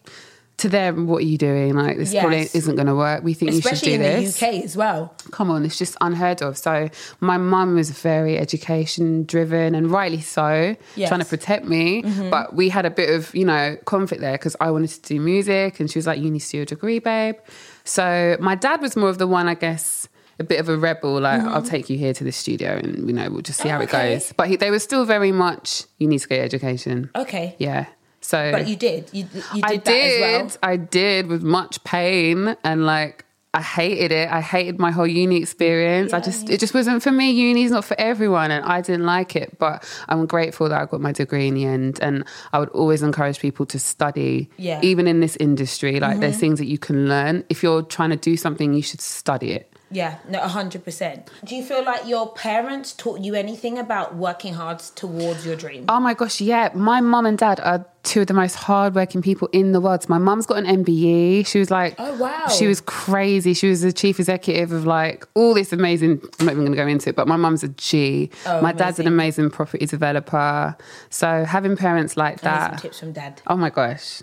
[0.59, 1.75] to them, what are you doing?
[1.75, 3.23] Like this probably isn't going to work.
[3.23, 4.40] We think Especially you should do in this.
[4.40, 5.14] the UK as well.
[5.31, 6.57] Come on, it's just unheard of.
[6.57, 6.88] So
[7.21, 11.09] my mum was very education driven and rightly so, Yes.
[11.09, 12.03] trying to protect me.
[12.03, 12.31] Mm-hmm.
[12.31, 15.21] But we had a bit of, you know, conflict there because I wanted to do
[15.21, 17.37] music and she was like, you need to do a degree, babe.
[17.85, 21.21] So my dad was more of the one, I guess, a bit of a rebel,
[21.21, 23.81] like, I'll take you here to the studio and, you know, we'll just see how
[23.81, 23.97] it Mm-hmm.
[23.97, 24.14] Oh, okay.
[24.16, 24.33] goes.
[24.37, 27.11] But he, they were still very much, you need to get education.
[27.14, 27.57] Okay.
[27.59, 27.87] Yeah.
[28.27, 29.09] So But you did.
[29.12, 30.23] You, you did I that did.
[30.23, 30.71] as well.
[30.71, 34.29] I did with much pain and like I hated it.
[34.29, 36.12] I hated my whole uni experience.
[36.12, 36.55] I just yeah.
[36.57, 37.31] it just wasn't for me.
[37.31, 39.59] Uni's not for everyone and I didn't like it.
[39.61, 42.01] But I'm grateful that I got my degree in the end.
[42.03, 44.51] And I would always encourage people to study.
[44.57, 44.79] Yeah.
[44.79, 44.85] Mm-hmm.
[44.87, 46.01] Even in this industry.
[46.01, 47.45] Like there's things that you can learn.
[47.49, 49.73] If you're trying to do something, you should study it.
[49.90, 51.31] Yeah, no, hundred percent.
[51.44, 55.85] Do you feel like your parents taught you anything about working hard towards your dream?
[55.88, 56.70] Oh my gosh, yeah.
[56.75, 60.03] My mum and dad are two of the most hardworking people in the world.
[60.03, 61.46] So my mum's got an MBE.
[61.46, 62.46] She was like, Oh, wow.
[62.49, 63.55] She was crazy.
[63.55, 66.20] She was the chief executive of like all this amazing.
[66.40, 68.31] I'm not even going to go into it, but my mum's a G.
[68.46, 70.77] Oh, my dad's an amazing property developer.
[71.11, 72.72] So having parents like that.
[72.72, 73.40] some tips from dad.
[73.46, 74.22] Oh my gosh,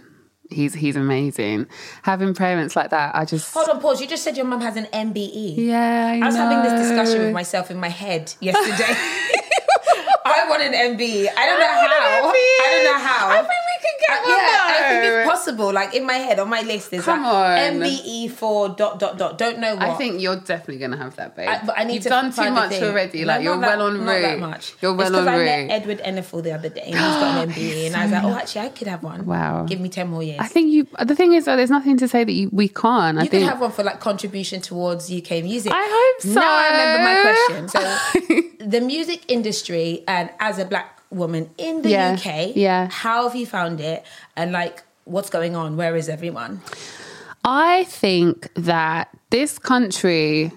[0.54, 1.68] he's he's amazing.
[2.04, 4.02] Having parents like that, I just Hold on, pause.
[4.02, 5.56] You just said your mum has an MBE.
[5.58, 6.12] yeah.
[6.13, 8.94] I, I was having this discussion with myself in my head yesterday.
[10.26, 11.28] I want an MBE.
[11.38, 12.30] I don't know I how.
[12.30, 13.62] I don't know how.
[14.10, 15.74] I think we can get Uh, yeah, I think it's possible.
[15.74, 17.82] Like in my head, on my list is Come like on.
[17.82, 19.38] MBE for dot dot dot.
[19.38, 19.84] Don't know what.
[19.84, 21.48] I think you're definitely gonna have that, babe.
[21.50, 23.26] I, but I need You've to done too much already.
[23.26, 24.22] Like not you're that- well on not route.
[24.22, 24.74] that much.
[24.82, 27.50] You're It's well on I met Edward Enninful the other day, and he's got an
[27.54, 29.26] MBE, and I was like, oh, actually, I could have one.
[29.26, 29.66] Wow.
[29.66, 30.39] Give me ten more years.
[30.42, 30.88] I think you.
[31.04, 33.18] The thing is, though, there's nothing to say that you, we can't.
[33.20, 35.72] I you think have one for like contribution towards UK music.
[35.74, 35.86] I
[36.22, 36.39] hope so.
[36.39, 37.70] Now I remember my question.
[38.60, 42.88] So, the music industry, and as a black woman in the Yeah, UK, yeah.
[42.89, 44.04] how have you found it?
[44.36, 45.78] And like, what's going on?
[45.78, 46.62] Where is everyone?
[47.43, 50.52] I think that this country,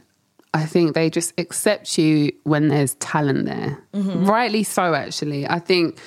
[0.55, 3.79] I think they just accept you when there's talent there.
[3.93, 4.27] Mm-hmm.
[4.27, 5.49] Rightly so, actually.
[5.49, 5.99] I think,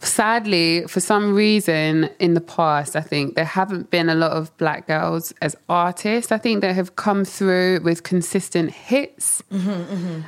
[0.00, 4.56] sadly, for some reason in the past, I think there haven't been a lot of
[4.56, 6.32] black girls as artists.
[6.32, 9.42] I think that have come through with consistent hits.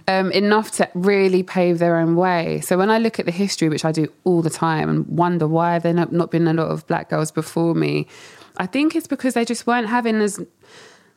[0.08, 2.60] um, enough to really pave their own way.
[2.60, 5.46] So when I look at the history, which I do all the time, and wonder
[5.46, 8.06] why there have not been a lot of black girls before me,
[8.56, 10.40] I think it's because they just weren't having as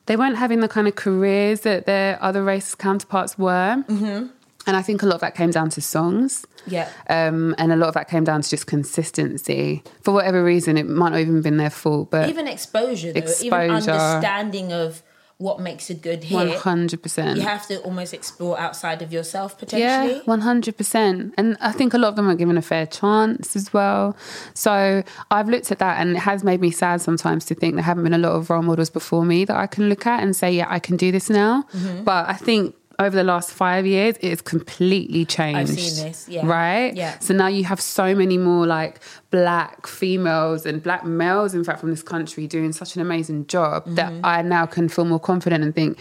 [0.05, 3.83] they weren't having the kind of careers that their other race counterparts were.
[3.87, 4.27] Mm-hmm.
[4.65, 6.45] And I think a lot of that came down to songs.
[6.65, 6.89] Yeah.
[7.09, 9.83] Um, and a lot of that came down to just consistency.
[10.01, 13.29] For whatever reason, it might not even been their fault, but Even exposure, though, even
[13.29, 13.91] Exposure.
[13.91, 15.03] understanding of
[15.39, 16.57] what makes a good hit.
[16.59, 17.35] hundred percent.
[17.35, 20.21] You have to almost explore outside of yourself Yeah, potentially.
[20.25, 21.33] one hundred percent.
[21.37, 24.15] And I think a lot of them are given a fair chance as well.
[24.53, 27.83] So I've looked at that, and it has made me sad sometimes to think there
[27.83, 30.33] haven't been a lot of role models before me that I can look at and
[30.33, 31.63] say, yeah, I can do this now.
[31.73, 32.03] Mm-hmm.
[32.05, 32.75] But I think.
[32.99, 35.73] Over the last five years, it has completely changed.
[35.73, 36.45] seen this, yeah.
[36.45, 36.93] Right?
[36.95, 37.17] Yeah.
[37.19, 38.99] So now you have so many more like
[39.33, 43.83] black females and black males, in fact, from this country doing such an amazing job
[43.95, 44.25] that Mm-hmm.
[44.25, 45.97] I now can feel more confident and think,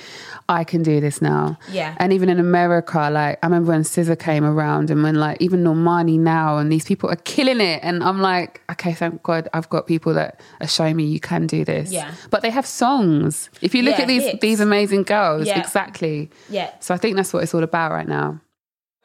[0.50, 1.56] I can do this now.
[1.70, 1.94] Yeah.
[1.98, 5.64] And even in America, like I remember when SZA came around and when like even
[5.64, 7.80] Normani now and these people are killing it.
[7.82, 11.46] And I'm like, okay, thank God I've got people that are showing me you can
[11.46, 11.90] do this.
[11.90, 12.12] Yeah.
[12.30, 13.48] But they have songs.
[13.62, 14.40] If you look Yeah, at these hits.
[14.42, 15.58] these amazing girls, Yeah.
[15.60, 16.28] exactly.
[16.50, 16.70] Yeah.
[16.80, 18.40] So I think that's what it's all about right now.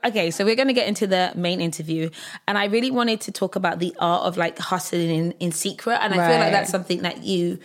[0.08, 2.10] Okay, so we're going to get into the main interview,
[2.48, 6.00] and I really wanted to talk about the art of like hustling in, in secret,
[6.02, 7.60] and I feel like that's something that you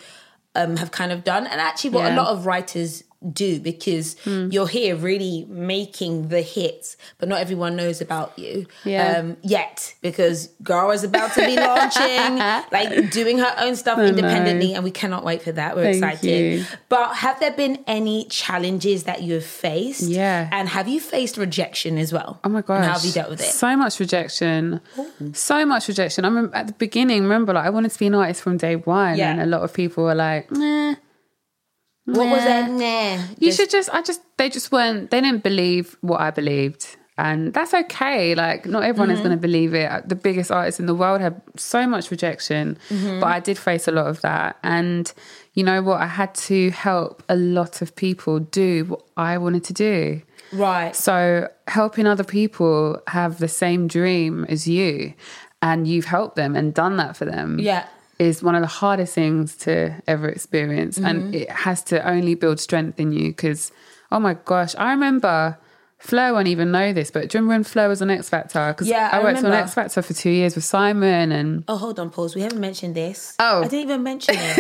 [0.57, 4.67] um, have kind of done, and actually what a lot of writers do because you're
[4.67, 9.19] here really making the hits, but not everyone knows about you Yeah.
[9.19, 12.37] um, yet because Girl is about to be launching,
[12.73, 15.77] like doing her own stuff independently, and we cannot wait for that.
[15.77, 16.61] We're Thank excited.
[16.61, 16.65] you.
[16.89, 20.03] But have there been any challenges that you have faced?
[20.03, 20.49] Yeah.
[20.53, 22.41] And have you faced rejection as well?
[22.45, 22.77] Oh my gosh.
[22.77, 23.45] And how have you dealt with it?
[23.47, 24.81] So much rejection.
[25.33, 26.25] So much rejection.
[26.25, 28.77] I remember at the beginning, remember, like I wanted to be an artist from day
[28.77, 29.17] one.
[29.19, 29.31] Yeah.
[29.33, 30.95] And a lot of people were like, nah.
[32.05, 32.45] What was nah.
[32.47, 32.71] that?
[32.71, 33.25] Nah.
[33.39, 36.97] You Just- should just, I just, they just weren't, they didn't believe what I believed.
[37.19, 38.35] And that's okay.
[38.35, 39.29] Like, not everyone is Mm-hmm.
[39.29, 40.09] going to believe it.
[40.09, 43.21] The biggest artists in the world have so much rejection, Mm-hmm.
[43.21, 44.57] but I did face a lot of that.
[44.63, 45.13] And
[45.55, 46.01] you know what?
[46.01, 50.23] I had to help a lot of people do what I wanted to do.
[50.53, 50.97] Right.
[50.97, 55.13] So helping other people have the same dream as you
[55.61, 57.59] and you've helped them and done that for them.
[57.61, 57.87] Yeah.
[58.23, 59.73] Is one of the hardest things to
[60.07, 60.97] ever experience.
[60.99, 61.35] And mm-hmm.
[61.35, 63.73] it has to only build strength in you because,
[64.13, 65.59] oh my gosh, I remember
[65.99, 68.65] Fleur won't even know this, but do you remember when Fleur was on X Factor?
[68.73, 69.57] Because Yeah, I I worked remember.
[69.57, 72.35] on X Factor for two years with Simon and Oh, hold on, pause.
[72.35, 73.35] We haven't mentioned this.
[73.39, 73.63] Oh.
[73.65, 74.59] I didn't even mention this.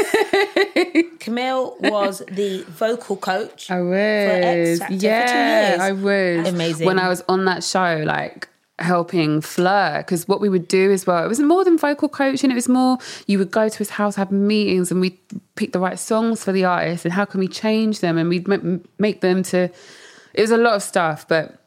[1.20, 3.70] Camille was the vocal coach.
[3.70, 4.78] I was.
[4.78, 5.80] Factor for two Yeah, years.
[5.80, 6.48] I was.
[6.48, 6.86] Amazing.
[6.86, 11.06] When I was on that show, like helping Fleur, because what we would do as
[11.06, 12.50] well, it was more than vocal coaching.
[12.50, 15.18] It was more you would go to his house, have meetings, and we'd
[15.56, 18.48] pick the right songs for the artist, and how can we change them, and we'd
[18.98, 19.70] make them to.
[20.34, 21.58] It was a lot of stuff, but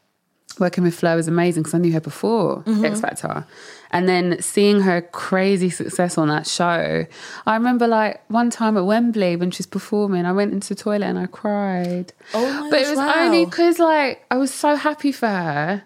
[0.58, 2.84] working with Fleur was amazing because I knew her before Mm-hmm.
[2.84, 3.46] X Factor.
[3.92, 7.06] And then seeing her crazy success on that show,
[7.46, 10.74] I remember like one time at Wembley when she was performing, I went into the
[10.74, 12.12] toilet and I cried.
[12.34, 13.14] Oh my But it was wow.
[13.26, 15.84] only because like I was so happy for her,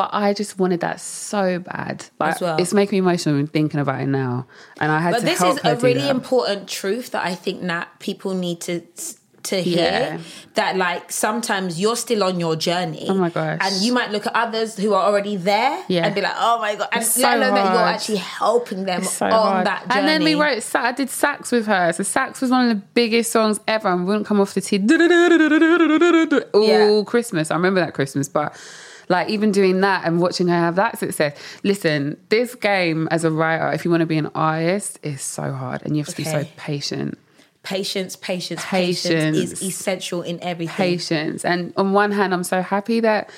[0.00, 2.06] but I just wanted that so bad.
[2.18, 2.56] Like As well.
[2.58, 4.46] it's making me emotional when thinking about it now.
[4.80, 6.10] And I had But to this is a really that.
[6.10, 8.80] important truth that I think that people need to
[9.42, 10.18] to hear Yeah.
[10.54, 13.06] that like sometimes you're still on your journey.
[13.08, 13.58] Oh my gosh.
[13.62, 16.04] And you might look at others who are already there Yeah.
[16.06, 16.88] and be like, oh my god.
[16.92, 19.66] And It's let so alone that you're actually helping them so on hard.
[19.66, 19.98] that journey.
[19.98, 21.92] And then we wrote, I did sax with her.
[21.92, 24.78] So sax was one of the biggest songs ever and wouldn't come off the tee
[26.52, 26.64] all
[26.98, 27.02] Yeah.
[27.04, 27.50] Christmas.
[27.50, 28.54] I remember that Christmas, but
[29.10, 31.36] like even doing that and watching her have that success.
[31.64, 35.52] Listen, this game as a writer, if you want to be an artist, is so
[35.52, 37.18] hard and you have to be so patient.
[37.64, 40.76] patience, patience, patience, is essential in everything.
[40.76, 41.44] patience.
[41.44, 43.28] And on one hand, I'm so happy that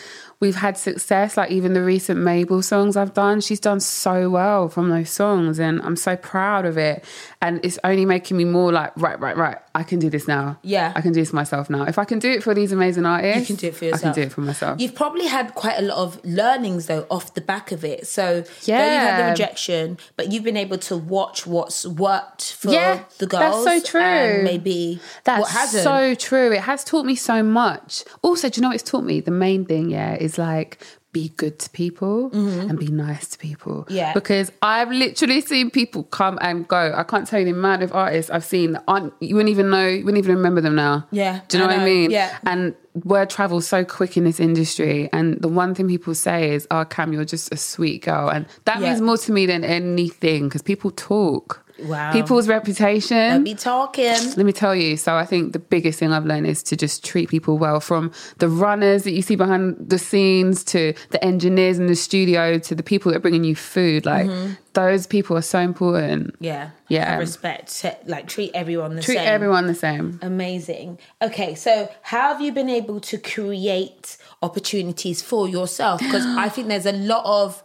[0.43, 1.37] we've had success.
[1.37, 5.59] Like even the recent Mabel songs I've done, she's done so well from those songs,
[5.61, 7.05] and I'm so proud of it.
[7.41, 9.57] And it's only making me more like, right, right, right.
[9.75, 10.59] I can do this now.
[10.63, 10.93] Yeah.
[10.95, 11.85] I can do this myself now.
[11.85, 14.03] If I can do it for these amazing artists, You can do it for yourself.
[14.03, 14.81] I can do it for myself.
[14.81, 18.07] You've probably had quite a lot of learnings though off the back of it.
[18.07, 22.71] So though you've had the rejection, but you've been able to watch what's worked for
[22.71, 23.65] Yeah, the that's girls.
[23.65, 24.01] so true.
[24.03, 25.83] And maybe That's what hasn't.
[25.85, 26.53] so true.
[26.53, 28.05] It has taught me so much.
[28.23, 29.21] Also, do you know what it's taught me?
[29.21, 30.79] The main thing, yeah, is like
[31.13, 33.83] be good to people and be nice to people.
[33.83, 33.95] Mm-hmm.
[33.95, 34.13] Yeah.
[34.15, 36.95] Because I've literally seen people come and go.
[36.97, 39.69] I can't tell you the amount of artists I've seen that aren't, you wouldn't even
[39.69, 41.07] know, you wouldn't even remember them now.
[41.11, 41.83] Yeah, Do you know I what know.
[41.83, 42.11] I mean?
[42.13, 42.39] Yeah.
[42.47, 45.11] And word travels so quick in this industry.
[45.13, 48.31] And the one thing people say is, oh, Cam, you're just a sweet girl.
[48.31, 48.89] And that Yeah.
[48.89, 51.59] means more to me than anything because people talk.
[51.81, 52.13] Wow.
[52.13, 54.13] People's reputation Don't be talking.
[54.13, 54.97] let me tell you.
[54.97, 58.13] So I think the biggest thing I've learned is to just treat people well, from
[58.39, 62.75] the runners that you see behind the scenes to the engineers in the studio to
[62.75, 64.07] the people that are bringing you food.
[64.07, 64.53] Like mm-hmm.
[64.75, 66.37] those people are so important.
[66.41, 66.71] Yeah.
[66.89, 67.17] Yeah.
[67.17, 67.85] Respect.
[68.07, 69.29] Like treat everyone the Treat same.
[69.29, 70.19] everyone the same.
[70.23, 70.99] Amazing.
[71.21, 76.01] Okay, so how have you been able to create opportunities for yourself?
[76.01, 77.63] Because I think there's a lot of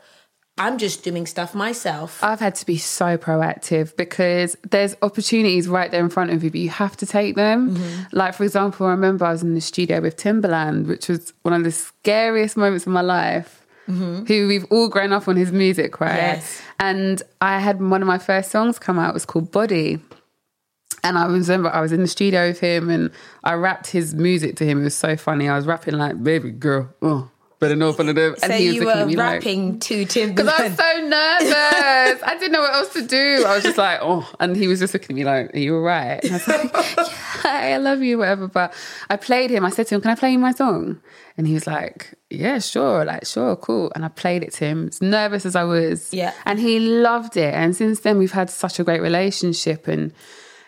[0.57, 2.23] I'm just doing stuff myself.
[2.23, 6.49] I've had to be so proactive because there's opportunities right there in front of you,
[6.49, 7.75] but you have to take them.
[7.75, 8.03] Mm-hmm.
[8.17, 11.53] Like, for example, I remember I was in the studio with Timbaland, which was one
[11.53, 13.63] of the scariest moments of my life.
[13.89, 16.09] Who we've all grown up on his music, right?
[16.09, 16.35] Mm-hmm.
[16.35, 16.61] Yes.
[16.77, 19.99] And I had one of my first songs come out, it was called Body.
[21.05, 23.11] And I remember I was in the studio with him and
[23.45, 24.81] I rapped his music to him.
[24.81, 25.47] It was so funny.
[25.47, 28.17] I was rapping like, baby girl, oh, better know for them.
[28.17, 30.77] And so he was you were at me like, rapping to Tim because I was
[30.77, 32.23] so nervous.
[32.23, 33.43] I didn't know what else to do.
[33.47, 35.75] I was just like, oh, and he was just looking at me like, are you
[35.75, 36.23] all right?
[36.23, 36.73] And I was like,
[37.43, 38.47] yeah, I love you, whatever.
[38.47, 38.73] But
[39.09, 39.65] I played him.
[39.65, 41.01] I said to him, can I play you my song?
[41.37, 43.91] And he was like, yeah, sure, like, sure, cool.
[43.93, 46.13] And I played it to him, as nervous as I was.
[46.13, 46.33] Yeah.
[46.45, 47.53] And he loved it.
[47.53, 49.87] And since then, we've had such a great relationship.
[49.87, 50.13] And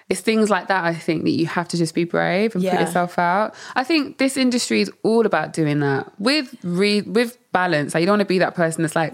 [0.09, 2.71] it's things like that, I think, that you have to just be brave and Yeah.
[2.71, 3.53] put yourself out.
[3.75, 7.93] I think this industry is all about doing that with re- with balance.
[7.93, 9.13] Like, you don't want to be that person that's like,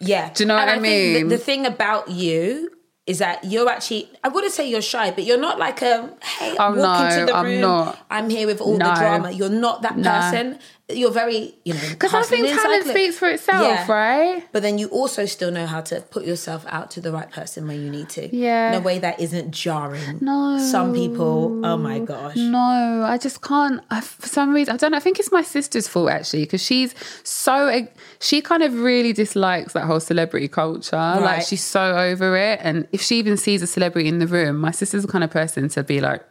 [0.00, 0.30] yeah.
[0.34, 0.82] Do you know what And I think
[1.16, 1.28] mean?
[1.28, 2.70] The, the thing about you
[3.06, 6.56] is that you're actually I wouldn't say you're shy, but you're not like a hey,
[6.58, 7.60] Oh, walk no, into the I'm room.
[7.60, 7.98] not.
[8.10, 9.30] I'm here with all the drama.
[9.30, 10.10] You're not that No.
[10.10, 10.58] person.
[10.88, 12.94] You're very, you know, Because I think talent cycling.
[12.94, 13.92] speaks for itself, Yeah.
[13.92, 14.44] right?
[14.52, 17.66] But then you also still know how to put yourself out to the right person
[17.66, 18.28] when you need to.
[18.34, 18.68] Yeah.
[18.70, 20.18] In a way that isn't jarring.
[20.20, 20.58] No.
[20.60, 22.36] Some people, oh my gosh.
[22.36, 23.80] No, I just can't.
[23.90, 24.96] I, for some reason, I don't know.
[24.98, 26.94] I think it's my sister's fault actually, because she's
[27.24, 27.88] so.
[28.20, 30.96] She kind of really dislikes that whole celebrity culture.
[30.96, 34.58] Like she's so over it, and if she even sees a celebrity in the room,
[34.60, 36.22] my sister's the kind of person to be like.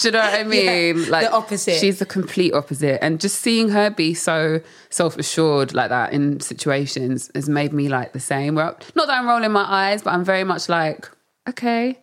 [0.00, 1.08] Do you know what I mean?
[1.10, 1.78] Like the opposite.
[1.78, 6.40] She's the complete opposite, and just seeing her be so self assured like that in
[6.40, 8.54] situations has made me like the same.
[8.56, 11.08] Well, not that I'm rolling my eyes, but I'm very much like,
[11.48, 11.98] okay,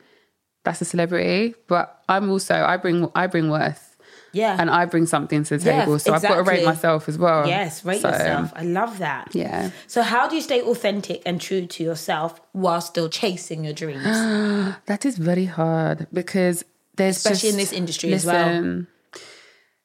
[0.63, 3.97] that's a celebrity, but I'm also I bring I bring worth,
[4.31, 4.55] Yeah.
[4.59, 7.17] and I bring something to the Yeah, table, so I've got to rate myself as
[7.17, 7.47] well.
[7.47, 8.53] Yes, rate So, yourself.
[8.55, 9.33] I love that.
[9.33, 9.71] Yeah.
[9.87, 14.05] So how do you stay authentic and true to yourself while still chasing your dreams?
[14.85, 16.63] That is very hard because
[17.01, 18.85] there's Especially in this industry as well.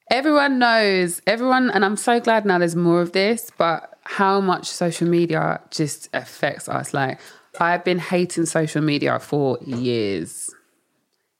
[0.09, 4.65] Everyone knows, everyone, and I'm so glad now there's more of this, but how much
[4.67, 6.93] social media just affects us.
[6.93, 7.19] Like,
[7.59, 10.46] I've been hating social media for years.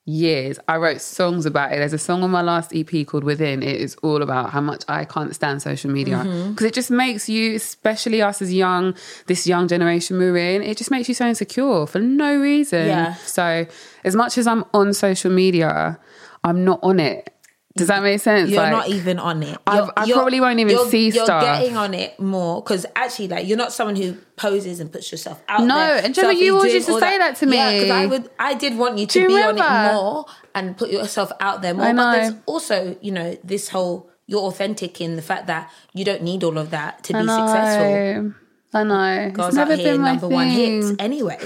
[0.08, 0.58] Years.
[0.66, 1.76] I wrote songs about it.
[1.76, 3.62] There's a song on my last EP called Within.
[3.62, 6.50] It is all about how much I can't stand social media Mm-hmm.
[6.52, 8.94] because it just makes you, especially us as young,
[9.26, 12.86] this young generation we're in, it just makes you so insecure for no reason.
[12.86, 13.14] Yeah.
[13.16, 13.66] So,
[14.02, 15.98] as much as I'm on social media,
[16.42, 17.34] I'm not on it.
[17.78, 18.50] Does that make sense?
[18.50, 19.56] You're Like, not even on it.
[19.72, 21.42] You're- I you're- probably won't even you're- see you're stuff.
[21.42, 25.40] getting on it more because actually, like, you're not someone who poses and puts yourself
[25.48, 26.04] out No, there.
[26.04, 27.56] and do you remember you always used to say that to me?
[27.56, 30.76] Yeah, because I would, I did want you to you be on it more and
[30.76, 31.86] put yourself out there more.
[31.86, 32.12] I But know.
[32.12, 36.44] there's also, you know, this whole you're authentic in the fact that you don't need
[36.44, 37.46] all of that to be I know.
[37.46, 38.32] successful.
[38.74, 39.30] I know.
[39.30, 40.96] Girls it's never out here, been my number one thing.
[40.98, 41.38] anyway.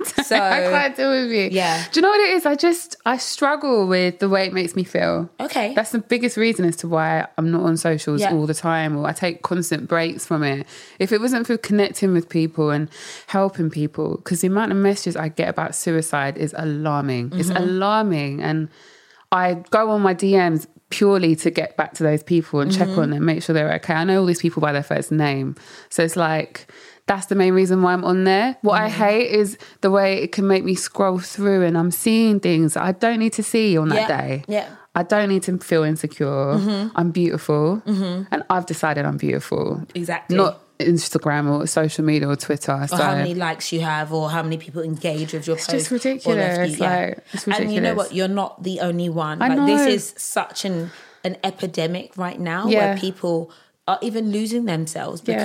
[0.22, 1.48] So I can't deal with you.
[1.52, 1.84] Yeah.
[1.90, 2.46] Do you know what it is?
[2.46, 5.28] I just I struggle with the way it makes me feel.
[5.40, 5.74] Okay.
[5.74, 8.32] That's the biggest reason as to why I'm not on socials Yeah.
[8.32, 10.66] all the time or I take constant breaks from it.
[10.98, 12.88] If it wasn't for connecting with people and
[13.26, 17.32] helping people, because the amount of messages I get about suicide is alarming.
[17.34, 17.62] It's Mm-hmm.
[17.62, 18.42] alarming.
[18.42, 18.68] And
[19.32, 23.00] I go on my DMs purely to get back to those people and check Mm-hmm.
[23.00, 23.94] on them, make sure they're okay.
[23.94, 25.56] I know all these people by their first name.
[25.88, 26.66] So it's like
[27.12, 28.56] that's the main reason why I'm on there.
[28.62, 29.02] What I Mm-hmm.
[29.04, 32.82] hate is the way it can make me scroll through and I'm seeing things that
[32.90, 34.20] I don't need to see on that Yeah.
[34.20, 34.44] day.
[34.48, 34.66] Yeah.
[34.94, 36.50] I don't need to feel insecure.
[36.94, 37.82] I'm beautiful.
[38.32, 39.82] And I've decided I'm beautiful.
[39.94, 40.36] Exactly.
[40.36, 42.72] Not Instagram or social media or Twitter.
[42.72, 45.72] or so how many likes you have or how many people engage with your post.
[45.74, 47.58] It's just or ridiculous, you- like, it's ridiculous.
[47.60, 48.14] And you know what?
[48.14, 49.40] You're not the only one.
[49.42, 50.90] I like this is such an
[51.24, 52.78] an epidemic right now Yeah.
[52.80, 53.50] where people
[53.86, 55.38] are even losing themselves Yeah.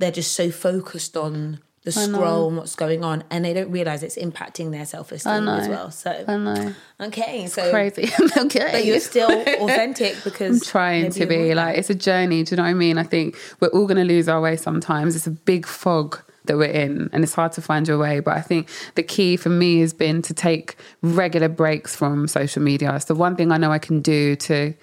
[0.00, 2.18] They're just so focused on the know.
[2.18, 5.90] scroll and what's going on and they don't realize it's impacting their self-esteem as well.
[5.90, 6.74] So I know.
[7.00, 8.10] okay, so Crazy.
[8.36, 8.68] okay.
[8.72, 9.30] but you're still
[9.62, 12.42] authentic because I'm trying to be like it's a journey.
[12.42, 12.98] Do you know what I mean?
[12.98, 15.16] I think we're all going to lose our way sometimes.
[15.16, 18.20] It's a big fog that we're in, and it's hard to find your way.
[18.20, 22.62] But I think the key for me has been to take regular breaks from social
[22.62, 22.94] media.
[22.94, 24.74] It's the one thing I know I can do to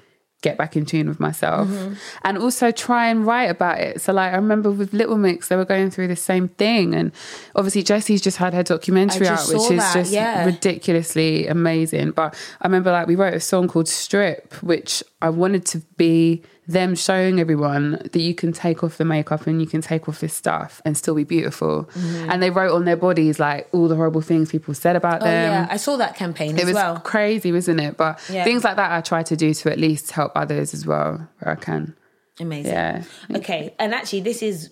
[0.42, 1.94] get back in tune with myself Mm-hmm.
[2.24, 5.56] and also try and write about it so like i remember with Little Mix they
[5.56, 7.12] were going through the same thing and
[7.56, 10.46] obviously Jesy's just had her documentary out which is that, just yeah.
[10.46, 12.12] ridiculously amazing.
[12.12, 16.44] But I remember like we wrote a song called Strip, which I wanted to be
[16.68, 20.20] them showing everyone that you can take off the makeup and you can take off
[20.20, 21.86] this stuff and still be beautiful.
[21.94, 22.30] Mm-hmm.
[22.30, 25.26] And they wrote on their bodies like all the horrible things people said about Oh
[25.26, 25.52] them.
[25.52, 27.00] yeah, I saw that campaign It as was well.
[27.00, 27.98] crazy, wasn't it?
[27.98, 28.44] But Yeah.
[28.44, 31.54] things like that I try to do to at least help others as well where
[31.54, 31.96] I can.
[32.40, 32.72] Amazing.
[32.74, 33.04] Yeah.
[33.34, 33.74] Okay.
[33.80, 34.72] And actually, this is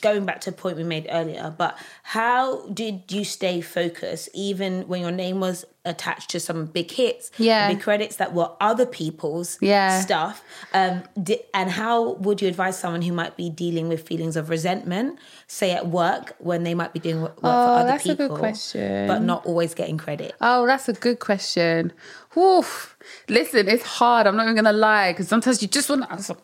[0.00, 4.86] going back to a point we made earlier, but how did you stay focused even
[4.88, 7.68] when your name was attached to some big hits, Yeah.
[7.68, 10.00] big credits that were other people's Yeah.
[10.00, 10.42] stuff?
[10.72, 14.48] Um, di- and how would you advise someone who might be dealing with feelings of
[14.50, 18.08] resentment, say at work, when they might be doing work for Oh, other that's a
[18.08, 19.06] good people, question.
[19.08, 20.34] but not always getting credit?
[20.40, 21.92] Oh, that's a good question.
[22.34, 22.96] Woof.
[23.28, 24.26] Listen, it's hard.
[24.26, 26.36] I'm not even gonna lie because sometimes you just want to.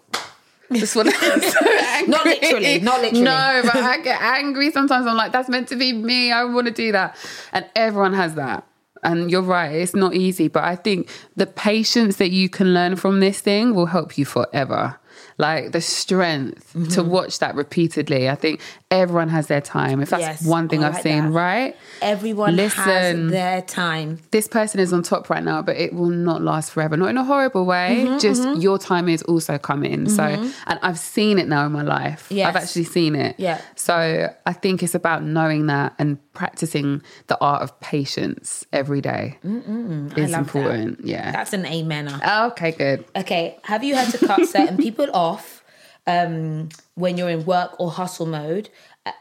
[0.75, 1.15] Just want to.
[2.09, 3.23] Not literally, not literally.
[3.25, 5.07] No, but I get angry sometimes.
[5.07, 6.33] I'm like, that's meant to be me.
[6.33, 7.17] I want to do that,
[7.53, 8.67] and everyone has that.
[9.05, 12.95] And you're right, it's not easy, but I think the patience that you can learn
[12.97, 14.99] from this thing will help you forever.
[15.39, 16.89] Like the strength Mm-hmm.
[16.95, 18.29] to watch that repeatedly.
[18.31, 18.61] I think
[18.93, 20.01] everyone has their time.
[20.01, 21.31] If that's Yes, one thing I've like seen, that.
[21.31, 21.77] right?
[22.01, 22.83] Everyone Listen.
[22.85, 24.21] has their time.
[24.31, 26.97] this person is on top right now, but it will not last forever.
[26.97, 28.05] Not in a horrible way.
[28.07, 30.09] Mm-hmm, just your time is also coming.
[30.09, 32.27] So, and I've seen it now in my life.
[32.31, 32.49] Yes.
[32.49, 33.35] I've actually seen it.
[33.39, 33.61] Yeah.
[33.77, 39.39] So I think it's about knowing that and practicing the art of patience every day
[39.43, 40.33] is love that.
[40.39, 41.05] important.
[41.05, 41.33] Yeah.
[41.33, 42.21] That's an amener.
[42.25, 43.05] Oh, okay, good.
[43.17, 45.63] Okay, have you had to cut certain people off
[46.07, 48.69] um, when you're in work or hustle mode?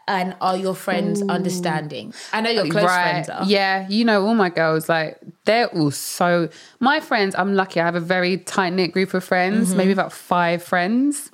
[0.08, 2.14] And are your friends understanding?
[2.32, 3.46] I know your close friends are.
[3.46, 6.50] Yeah, you know, all my girls, like, they're all so.
[6.80, 7.80] My friends, I'm lucky.
[7.82, 9.78] I have a very tight knit group of friends, Mm-hmm.
[9.78, 11.32] maybe about five friends,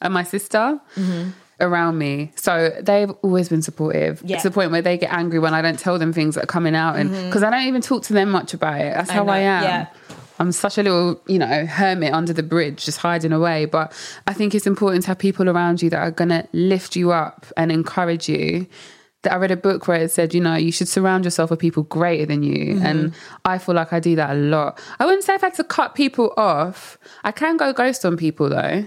[0.00, 1.30] and my sister Mm-hmm.
[1.60, 2.32] around me.
[2.34, 4.20] So they've always been supportive.
[4.24, 4.38] Yeah.
[4.38, 6.48] To the point where they get angry when I don't tell them things that are
[6.48, 6.96] coming out.
[6.96, 8.92] And because I don't even talk to them much about it.
[8.94, 9.44] That's how I, Mm-hmm.
[9.44, 9.62] know, am.
[9.62, 9.86] yeah.
[10.38, 13.66] I'm such a little, you know, hermit under the bridge, just hiding away.
[13.66, 13.92] But
[14.26, 17.12] I think it's important to have people around you that are going to lift you
[17.12, 18.66] up and encourage you.
[19.22, 21.58] That I read a book where it said, you know, you should surround yourself with
[21.58, 22.74] people greater than you.
[22.74, 22.84] Mm-hmm.
[22.86, 23.14] And
[23.46, 24.78] I feel like I do that a lot.
[24.98, 26.98] I wouldn't say I've had to cut people off.
[27.22, 28.84] I can go ghost on people though.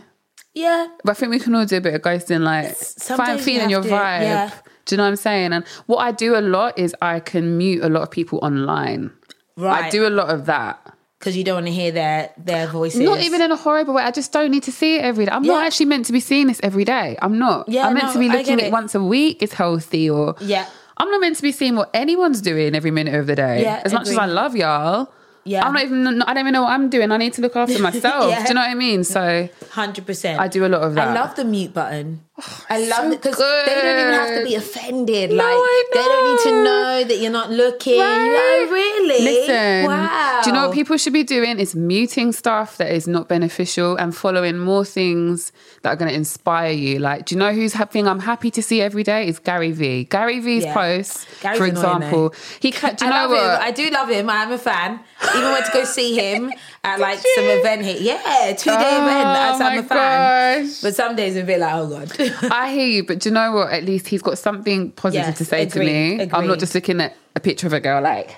[0.53, 3.43] Yeah, But I think we can all do a bit of ghosting, like find you
[3.45, 4.21] feeling have your to, vibe.
[4.21, 4.51] yeah.
[4.85, 5.53] Do you know what I'm saying?
[5.53, 9.11] And what I do a lot is I can mute a lot of people online.
[9.55, 9.85] Right.
[9.85, 10.96] I do a lot of that.
[11.19, 13.01] Because you don't want to hear their their voices.
[13.01, 14.03] Not even in a horrible way.
[14.03, 15.31] I just don't need to see it every day.
[15.31, 17.17] I'm not actually meant to be seeing this every day.
[17.21, 17.67] I'm not.
[17.69, 18.71] Yeah, I'm meant no, to be looking at it.
[18.71, 20.67] once a week It's healthy or Yeah.
[20.99, 23.61] I'm not meant to be seeing what anyone's doing every minute of the day.
[23.61, 24.17] Yeah, as much as.
[24.17, 25.11] I love y'all.
[25.43, 25.65] Yeah.
[25.65, 27.11] I'm not even I don't even know what I'm doing.
[27.11, 28.29] I need to look after myself.
[28.29, 28.43] Yeah.
[28.43, 29.03] Do you know what I mean?
[29.03, 30.39] So Hundred percent.
[30.39, 31.09] I do a lot of that.
[31.09, 32.21] I love the mute button.
[32.69, 35.31] I love so it because they don't even have to be offended.
[35.31, 37.03] No, like they don't need to know.
[37.07, 37.99] that you're not looking.
[37.99, 38.65] Right.
[38.67, 39.23] No, really.
[39.23, 40.41] Listen, Wow.
[40.43, 41.59] do you know what people should be doing?
[41.59, 46.15] Is muting stuff that is not beneficial and following more things that are going to
[46.15, 46.99] inspire you.
[46.99, 49.27] Like, do you know who's thing I'm happy to see every day?
[49.27, 50.03] Is Gary V.
[50.03, 50.73] Gary V's Yeah.
[50.73, 53.39] posts, Gary's for example, he do you I know love what?
[53.61, 53.67] him.
[53.67, 54.29] I do love him.
[54.29, 54.99] I'm a fan.
[55.35, 56.51] Even went to go see him
[56.83, 57.97] at like some event here.
[57.99, 59.27] Yeah, two day event.
[59.27, 60.65] Oh I'm a fan.
[60.67, 60.81] gosh.
[60.81, 62.11] But some days a bit like, oh god.
[62.51, 63.71] I hear you, but do you know what?
[63.73, 66.29] At least he's got something positive Yes, to say agree, to me.
[66.33, 68.35] I'm not just looking at a picture of a girl like,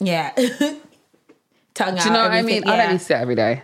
[0.00, 0.30] Yeah.
[1.74, 2.58] Tongue do you know what I mean?
[2.64, 2.68] everything.
[2.68, 2.82] I Yeah.
[2.82, 3.62] don't need to sit every day.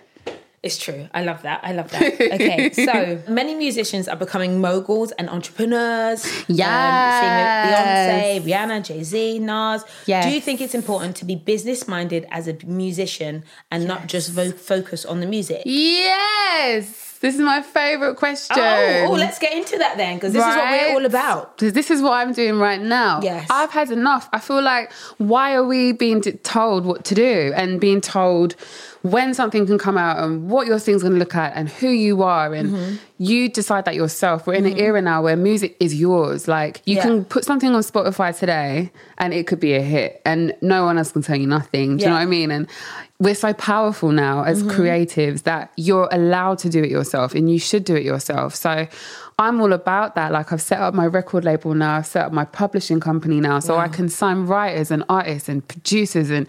[0.61, 1.09] It's true.
[1.15, 1.61] I love that.
[1.63, 2.03] I love that.
[2.03, 6.27] Okay, so many musicians are becoming moguls and entrepreneurs.
[6.49, 7.23] Yes.
[7.23, 9.85] Um, Beyonce, Rihanna, Jay Z, Nas.
[10.07, 10.25] Yes.
[10.25, 14.31] Do you think it's important to be business minded as a musician and not just
[14.33, 15.63] vo- focus on the music?
[15.65, 17.08] Yes.
[17.21, 18.57] This is my favorite question.
[18.59, 21.57] Oh, oh, let's get into that then, because this is what we're all about.
[21.57, 23.21] Because this is what I'm doing right now.
[23.23, 23.47] Yes.
[23.51, 24.29] I've had enough.
[24.33, 28.55] I feel like, why are we being told what to do and being told
[29.03, 31.89] when something can come out and what your thing's going to look at and who
[31.89, 32.53] you are?
[32.55, 32.95] And Mm-hmm.
[33.19, 34.47] you decide that yourself.
[34.47, 36.47] We're in an era now where music is yours.
[36.49, 37.03] Like, you Yeah.
[37.03, 40.99] can put something on Spotify today and it could be a hit and no one
[40.99, 41.97] else can tell you nothing.
[41.97, 42.51] Do you know what I mean?
[42.51, 42.69] And
[43.21, 47.59] we're so powerful now as creatives that you're allowed to do it yourself and you
[47.59, 48.55] should do it yourself.
[48.55, 48.87] So
[49.41, 50.31] I'm all about that.
[50.33, 53.59] Like I've set up my record label now, I've set up my publishing company now,
[53.61, 56.47] so I can sign writers and artists and producers and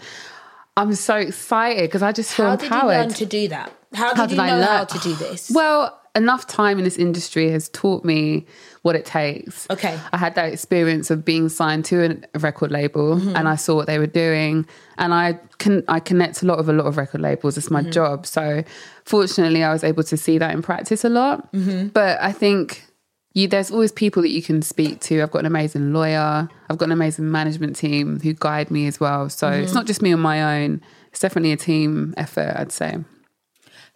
[0.76, 2.96] I'm so excited because I just feel How did you empowered.
[2.98, 3.72] learn to do that?
[3.94, 4.62] How did, How you did know I learn?
[4.78, 5.50] how to do this?
[5.52, 8.44] Well, enough time in this industry has taught me
[8.82, 9.68] what it takes.
[9.70, 9.98] Okay.
[10.12, 13.36] I had that experience of being signed to a record label Mm-hmm.
[13.36, 14.66] and I saw what they were doing
[14.98, 17.56] and I can I connect a lot with a lot of record labels.
[17.58, 17.74] It's Mm-hmm.
[17.86, 18.26] my job.
[18.26, 18.64] So
[19.04, 21.52] fortunately I was able to see that in practice a lot.
[21.52, 21.88] Mm-hmm.
[21.88, 22.84] But I think
[23.32, 25.22] you, there's always people that you can speak to.
[25.22, 26.48] I've got an amazing lawyer.
[26.68, 29.28] I've got an amazing management team who guide me as well.
[29.28, 29.62] So Mm-hmm.
[29.62, 30.80] it's not just me on my own.
[31.10, 32.98] It's definitely a team effort, I'd say.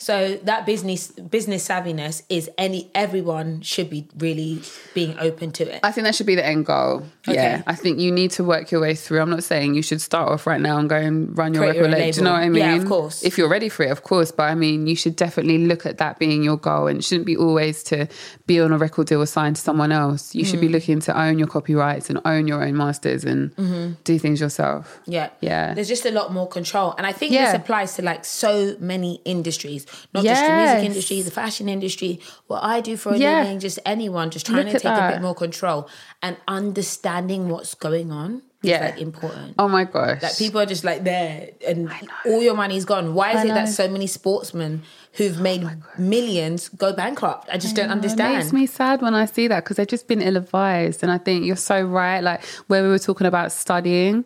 [0.05, 1.03] So that business
[1.37, 4.61] business savviness is any everyone should be really
[4.93, 5.81] being open to it.
[5.83, 7.05] I think that should be the end goal.
[7.27, 7.35] Okay.
[7.37, 7.63] Yeah.
[7.67, 9.21] I think you need to work your way through.
[9.23, 11.87] I'm not saying you should start off right now and go and run your record
[11.87, 12.13] own label.
[12.13, 12.63] Do you know what I mean?
[12.63, 13.25] Yeah, of course.
[13.25, 14.31] If you're ready for it, of course.
[14.31, 17.25] But I mean, you should definitely look at that being your goal and it shouldn't
[17.27, 18.07] be always to
[18.47, 20.35] be on a record deal assigned to someone else.
[20.35, 20.69] You should Mm.
[20.69, 23.93] be looking to own your copyrights and own your own masters and Mm-hmm.
[24.05, 25.01] do things yourself.
[25.07, 25.31] Yeah.
[25.41, 25.73] Yeah.
[25.73, 26.95] There's just a lot more control.
[26.99, 27.47] And I think Yeah.
[27.47, 32.21] this applies to like so many industries, not just the music industry, the fashion industry,
[32.47, 33.41] what I do for a Yeah.
[33.43, 35.89] living, just anyone, just trying Look to take a bit more control
[36.23, 38.81] and understanding what's going on is Yeah.
[38.81, 39.55] like important.
[39.59, 40.23] Oh my gosh.
[40.23, 41.91] Like people are just like there and
[42.27, 43.15] all your money's gone.
[43.15, 44.83] Why is I it that so many sportsmen
[45.15, 45.67] who've oh made
[45.99, 47.49] millions go bankrupt?
[47.53, 48.33] I just don't It understand.
[48.35, 51.03] It makes me sad when I see that because they've just been ill advised.
[51.03, 52.21] And I think you're so right.
[52.21, 54.25] Like where we were talking about studying,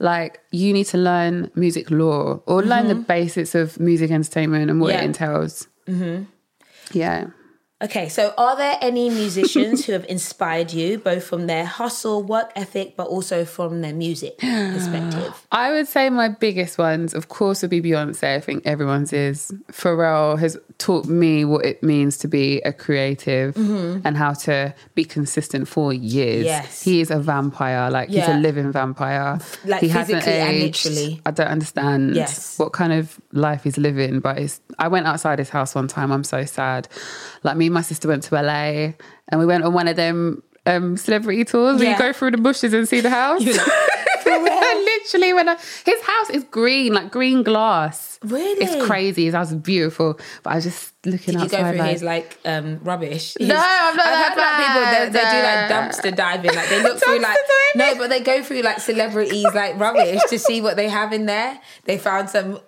[0.00, 4.80] like you need to learn music law or learn the basics of music entertainment and
[4.80, 4.98] what Mm-hmm.
[4.98, 5.02] Yeah.
[5.02, 5.68] it entails.
[5.86, 6.24] Mm-hmm.
[6.98, 7.26] Yeah.
[7.82, 12.52] Okay, so are there any musicians who have inspired you, both from their hustle, work
[12.54, 15.46] ethic, but also from their music perspective?
[15.52, 18.36] I would say my biggest ones, of course, would be Beyonce.
[18.36, 19.52] I think everyone's is.
[19.72, 24.06] Pharrell has taught me what it means to be a creative mm-hmm.
[24.06, 26.44] and how to be consistent for years.
[26.44, 26.82] Yes.
[26.82, 27.90] He is a vampire.
[27.90, 29.40] Like, he's a living vampire.
[29.64, 30.86] Like, he hasn't aged.
[30.86, 31.20] literally.
[31.26, 32.58] I don't understand Yes.
[32.58, 36.12] what kind of life he's living, but it's, I went outside his house one time.
[36.12, 36.88] I'm so sad.
[37.44, 38.92] Like, me and my sister went to LA
[39.28, 42.38] and we went on one of them um, celebrity tours where you go through the
[42.38, 43.42] bushes and see the house.
[44.24, 48.18] Literally, when I, his house is green, like green glass.
[48.22, 48.64] Really?
[48.64, 49.26] It's crazy.
[49.26, 50.18] His house is beautiful.
[50.42, 51.60] But I was just looking Did you outside.
[51.62, 53.34] go through like, his like um, rubbish?
[53.38, 55.24] His- No, I've not I've heard about people that they, do
[55.76, 56.54] like dumpster diving.
[56.54, 57.36] Like they look through like
[57.74, 57.96] diving?
[57.96, 61.26] no, but they go through like celebrities like rubbish to see what they have in
[61.26, 61.60] there.
[61.84, 62.60] They found some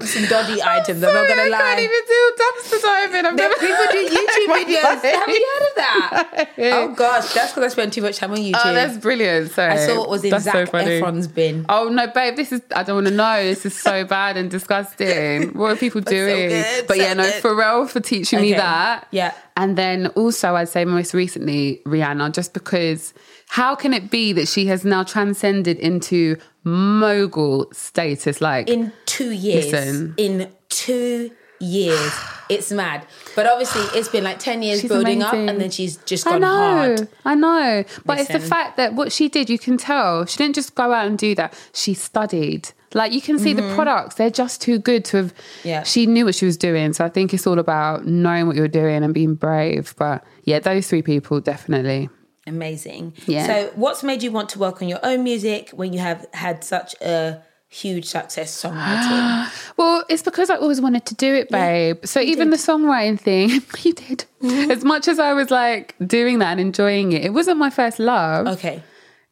[0.00, 1.02] some dodgy items.
[1.02, 1.56] I'm not gonna lie.
[1.56, 3.26] I can't even do dumpster diving.
[3.26, 5.02] I've never people do YouTube videos.
[5.02, 6.50] Have you heard of that?
[6.74, 8.60] Oh gosh, that's because I spend too much time on oh, YouTube.
[8.64, 9.50] Oh, that's brilliant.
[9.50, 9.72] Sorry.
[9.72, 10.72] I saw what was in That's Zac so.
[10.72, 11.66] Efron's bin.
[11.68, 12.36] Oh no, babe!
[12.36, 13.42] This is I don't want to know.
[13.42, 15.52] This is so bad and disgusting.
[15.54, 16.48] What are people doing?
[16.50, 17.42] good, but so yeah, no, good.
[17.42, 19.06] Pharrell for teaching me that.
[19.10, 19.34] Yeah.
[19.56, 23.14] and then also I'd say most recently Rihanna, just because
[23.48, 28.40] how can it be that she has now transcended into mogul status?
[28.40, 29.70] Like, in two years.
[29.70, 30.14] Listen.
[30.16, 32.12] In two years.
[32.48, 33.06] It's mad.
[33.34, 36.34] But obviously it's been like 10 years She's building up and then she's just gone
[36.34, 37.08] I know, hard.
[37.24, 37.84] I know.
[38.04, 40.26] But it's the fact that what she did, you can tell.
[40.26, 41.54] She didn't just go out and do that.
[41.72, 42.70] She studied.
[42.92, 45.34] Like you can see the products, they're just too good to have.
[45.34, 45.68] Mm-hmm.
[45.68, 45.82] Yeah.
[45.82, 46.92] She knew what she was doing.
[46.92, 49.94] So I think it's all about knowing what you're doing and being brave.
[49.98, 52.08] But yeah, those three people definitely.
[52.46, 53.14] Amazing.
[53.26, 53.46] Yeah.
[53.46, 56.62] So what's made you want to work on your own music when you have had
[56.62, 59.50] such a huge success songwriting?
[59.76, 62.04] Well, it's because I always wanted to do it, babe.
[62.04, 63.50] so even the songwriting thing,
[63.82, 64.24] you did.
[64.40, 64.70] Mm-hmm.
[64.70, 67.98] As much as I was like doing that and enjoying it, it wasn't my first
[67.98, 68.46] love.
[68.46, 68.82] okay.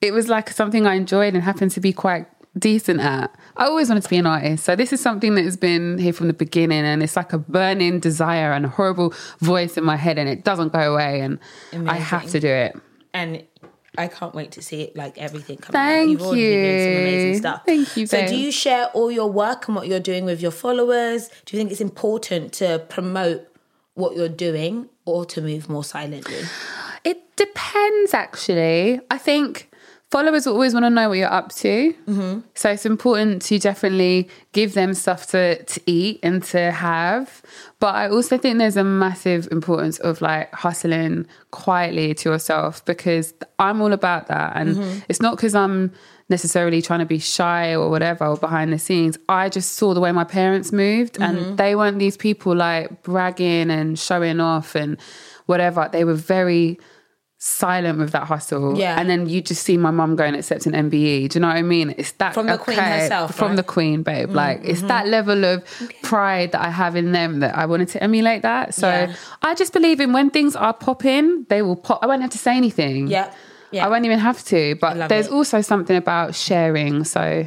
[0.01, 2.27] it was like something I enjoyed and happened to be quite
[2.59, 3.33] decent at.
[3.57, 4.65] I always wanted to be an artist.
[4.65, 7.39] So this is something that has been here from the beginning and it's like a
[7.39, 11.39] burning desire and a horrible voice in my head and it doesn't go away and
[11.89, 12.77] I have to do it.
[13.15, 13.45] And
[13.99, 16.11] I can't wait to see it, like everything coming Thank out.
[16.11, 17.63] You've already been doing some amazing stuff.
[17.67, 18.29] Thank you, So, babe.
[18.29, 21.29] do you share all your work and what you're doing with your followers?
[21.45, 23.47] Do you think it's important to promote
[23.95, 26.41] what you're doing or to move more silently?
[27.05, 29.01] It depends, actually.
[29.11, 29.71] I think
[30.13, 31.95] followers always want to know what you're up to.
[32.07, 32.41] Mm-hmm.
[32.55, 37.41] So it's important to definitely give them stuff to, to eat and to have.
[37.81, 43.33] But I also think there's a massive importance of like hustling quietly to yourself because
[43.59, 44.53] I'm all about that.
[44.55, 44.99] And Mm-hmm.
[45.09, 45.91] it's not because I'm
[46.29, 49.19] necessarily trying to be shy or whatever or behind the scenes.
[49.29, 51.37] I just saw the way my parents moved Mm-hmm.
[51.49, 54.99] and they weren't these people like bragging and showing off and
[55.47, 55.89] whatever.
[55.91, 56.79] They were very
[57.45, 58.79] silent with that hustle.
[58.79, 59.01] Yeah.
[59.01, 61.29] And then you just see my mum going accepting MBE.
[61.29, 61.93] Do you know what I mean?
[61.99, 63.49] It's that From the queen herself, From right?
[63.51, 63.57] Mm-hmm.
[63.57, 64.31] the queen, babe.
[64.31, 65.65] Like it's that level of
[66.03, 68.75] pride that I have in them that I wanted to emulate that.
[68.75, 69.15] So Yeah.
[69.43, 71.99] I just believe in when things are popping, they will pop.
[72.01, 73.09] I won't have to say anything.
[73.09, 73.33] Yeah.
[73.73, 73.87] Yeah.
[73.87, 74.77] I won't even have to.
[74.77, 75.33] But there's it.
[75.33, 77.03] also something about sharing.
[77.03, 77.45] So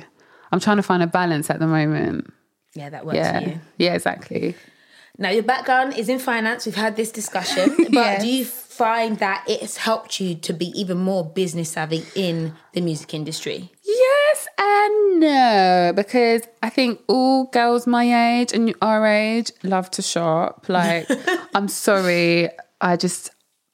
[0.52, 2.34] I'm trying to find a balance at the moment.
[2.74, 3.40] Yeah, that works Yeah.
[3.40, 3.60] for you.
[3.78, 4.56] Yeah, exactly.
[5.18, 6.66] Now, your background is in finance.
[6.66, 8.22] We've had this discussion, but Yes.
[8.22, 8.44] do you
[8.78, 13.72] find that it's helped you to be even more business savvy in the music industry?
[13.84, 20.02] Yes and no, because I think all girls my age and our age love to
[20.02, 20.66] shop.
[20.68, 21.08] Like,
[21.54, 22.50] I'm sorry,
[22.82, 23.32] I just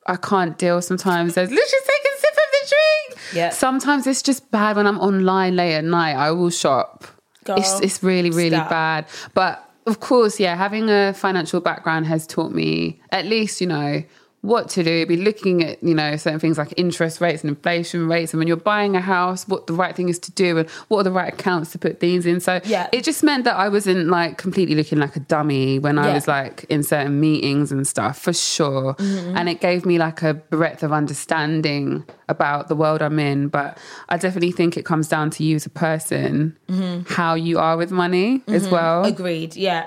[0.08, 1.36] I can't deal sometimes.
[1.36, 3.22] There's let's just take a sip of the drink.
[3.34, 3.49] Yeah.
[3.49, 6.16] Sometimes it's just bad when I'm online late at night.
[6.16, 7.06] I will shop.
[7.43, 8.70] Girl, it's it's really really stop.
[8.70, 9.06] bad.
[9.34, 14.04] But of course, yeah, having a financial background has taught me at least you know
[14.41, 15.05] what to do.
[15.05, 18.47] Be looking at you know certain things like interest rates and inflation rates, and when
[18.47, 21.11] you're buying a house, what the right thing is to do, and what are the
[21.11, 22.39] right accounts to put things in.
[22.39, 22.87] So Yeah.
[22.91, 26.13] it just meant that I wasn't like completely looking like a dummy when I Yeah.
[26.15, 28.95] was like in certain meetings and stuff for sure.
[28.95, 29.37] Mm-hmm.
[29.37, 33.47] And it gave me like a breadth of understanding about the world I'm in.
[33.47, 33.77] But
[34.09, 37.13] I definitely think it comes down to you as a person, mm-hmm.
[37.13, 38.71] how you are with money as mm-hmm.
[38.71, 39.05] well.
[39.05, 39.55] Agreed.
[39.55, 39.85] Yeah.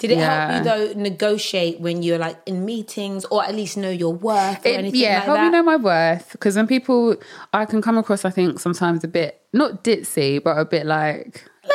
[0.00, 0.50] Did it Yeah.
[0.50, 4.64] help you though negotiate when you're like in meetings, or at least know your worth
[4.66, 5.44] or It- anything yeah, like help that?
[5.44, 7.16] me know my worth because when people,
[7.52, 11.44] I can come across, I think sometimes a bit not ditzy, but a bit like
[11.64, 11.70] la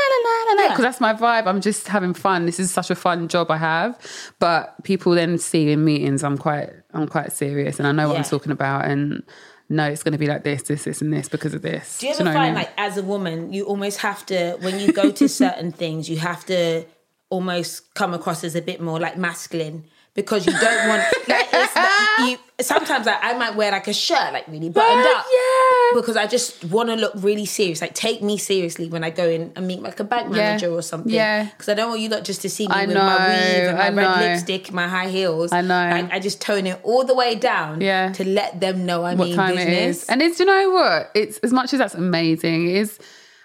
[0.63, 0.69] Yeah.
[0.69, 1.45] because that's my vibe.
[1.45, 2.45] I'm just having fun.
[2.45, 3.97] This is such a fun job I have,
[4.39, 8.17] but people then see in meetings I'm quite, I'm quite serious and I know what
[8.17, 9.23] I'm talking about and.
[9.67, 11.97] No, it's going to be like this, this, this, and this because of this.
[11.97, 12.63] Do you ever know what I find mean?
[12.65, 16.17] like as a woman, you almost have to when you go to certain things, you
[16.19, 16.86] have to
[17.30, 21.73] almost come across as a bit more like masculine because you don't want like it's
[21.73, 22.38] the, you.
[22.61, 25.99] Sometimes like, I might wear like a shirt like really buttoned But, up, yeah.
[25.99, 27.82] because I just want to look really serious.
[27.82, 30.38] Like take me seriously when I go in and meet like a bank Yeah.
[30.51, 31.11] manager or something.
[31.11, 31.43] Yeah.
[31.49, 33.67] because I don't want you lot just to see me I with my know, weave
[33.67, 34.26] and my I red know.
[34.28, 35.51] lipstick, my high heels.
[35.51, 35.67] I know.
[35.67, 37.82] Like, I just tone it all the way down.
[37.82, 38.13] Yeah.
[38.13, 39.67] to let them know I what mean time business.
[39.67, 40.05] it is.
[40.05, 41.11] And it's, you know what?
[41.13, 42.97] It's as much as that's amazing, it is,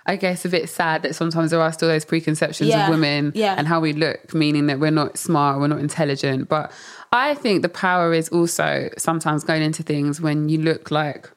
[0.07, 3.33] I guess, a bit sad that sometimes there are still those preconceptions Yeah, of women
[3.35, 3.55] yeah.
[3.57, 6.49] and how we look, meaning that we're not smart, we're not intelligent.
[6.49, 6.73] But
[7.13, 11.31] I think the power is also sometimes going into things when you look like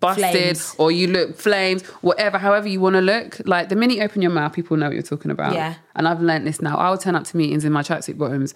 [0.00, 0.74] busted Flames.
[0.78, 3.40] or you look flames, whatever, however you want to look.
[3.46, 5.54] Like the minute you open your mouth, people know what you're talking about.
[5.54, 5.74] Yeah.
[5.94, 6.76] And I've learnt this now.
[6.76, 8.54] I'll turn up to meetings in my tracksuit bottoms.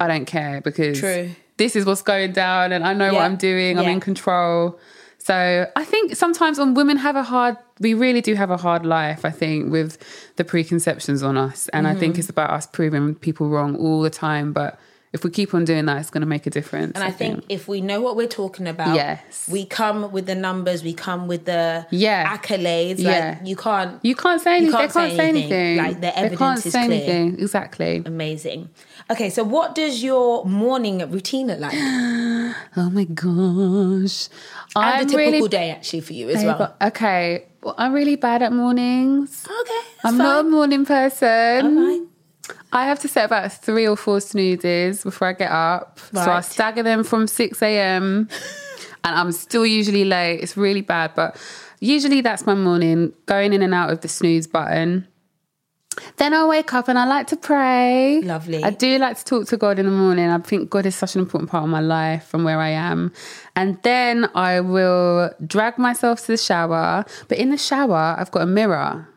[0.00, 1.30] I don't care because True.
[1.58, 3.78] this is what's going down and I know what I'm doing.
[3.78, 4.78] I'm in control.
[5.24, 8.84] So I think sometimes when women have a hard, we really do have a hard
[8.84, 9.96] life, I think, with
[10.36, 11.68] the preconceptions on us.
[11.68, 12.00] And I Mm-hmm.
[12.00, 14.52] think it's about us proving people wrong all the time.
[14.52, 14.80] But
[15.12, 16.92] if we keep on doing that, it's going to make a difference.
[16.96, 19.46] And I think if we know what we're talking about, Yes.
[19.48, 22.36] we come with the numbers, we come with the Yeah.
[22.36, 22.98] accolades.
[22.98, 23.36] Yeah.
[23.38, 24.72] Like you can't You can't say anything.
[24.72, 25.52] can't they can't say anything.
[25.52, 25.76] anything.
[25.84, 26.96] Like, the they evidence can't is say clear.
[26.98, 27.38] anything.
[27.38, 28.02] Exactly.
[28.06, 28.70] amazing.
[29.12, 31.74] Okay, so what does your morning routine look like?
[32.74, 34.28] Oh my gosh.
[34.74, 36.74] I'm a typical really day actually for you as well.
[36.80, 37.44] Okay.
[37.62, 39.46] Well, I'm really bad at mornings.
[39.46, 40.18] Okay, I'm fine.
[40.18, 41.76] not a morning person.
[41.76, 42.02] Right.
[42.72, 45.98] I have to set about three or four snoozes before I get up.
[46.12, 48.28] So I stagger them from 6 a.m.
[49.04, 50.40] and I'm still usually late.
[50.40, 51.36] It's really bad, but
[51.80, 55.06] usually that's my morning, going in and out of the snooze button.
[56.16, 58.20] Then I wake up and I like to pray.
[58.22, 58.62] Lovely.
[58.62, 60.28] I do like to talk to God in the morning.
[60.28, 63.12] I think God is such an important part of my life from where I am.
[63.56, 67.04] And then I will drag myself to the shower.
[67.28, 69.08] But in the shower, I've got a mirror.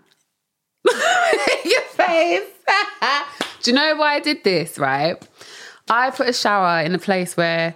[0.85, 2.43] Your face.
[3.63, 5.15] Do you know why I did this, right?
[5.89, 7.75] I put a shower in a place where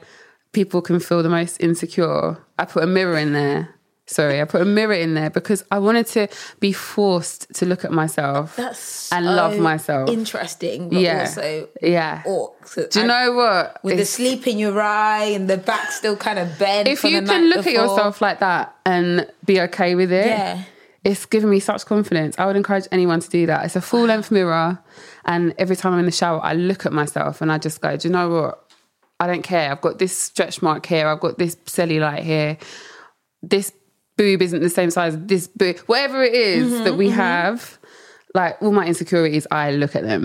[0.51, 2.37] people can feel the most insecure.
[2.57, 3.75] I put a mirror in there.
[4.11, 6.29] Sorry, I put a mirror in there because I wanted to
[6.59, 10.09] be forced to look at myself That's and so love myself.
[10.09, 12.23] Interesting, but yeah, also yeah.
[12.25, 12.89] awkward.
[12.89, 13.83] Do you know what?
[13.83, 16.87] With the sleep in your eye and the back still kind of bent.
[16.87, 20.63] if you can look at yourself like that and be okay with it, Yeah.
[21.03, 22.33] it's given me such confidence.
[22.39, 23.63] I would encourage anyone to do that.
[23.65, 24.79] It's a full length mirror,
[25.25, 27.95] and every time I'm in the shower, I look at myself and I just go,
[27.95, 28.65] "Do you know what?
[29.19, 29.69] I don't care.
[29.71, 31.07] I've got this stretch mark here.
[31.07, 32.57] I've got this cellulite here.
[33.43, 33.71] This
[34.19, 35.13] boob isn't the same size.
[35.15, 37.57] as This boob, whatever it is Mm-hmm, that we have,
[38.35, 40.23] like all my insecurities, I look at them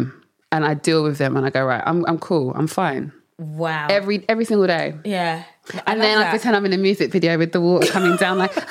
[0.53, 2.53] and I deal with them and I go, right, I'm I'm cool.
[2.59, 3.13] I'm fine.
[3.39, 3.87] Wow.
[3.99, 4.95] Every every single day.
[5.05, 5.45] yeah.
[5.87, 8.53] And then I pretend I'm in a music video with the water coming down like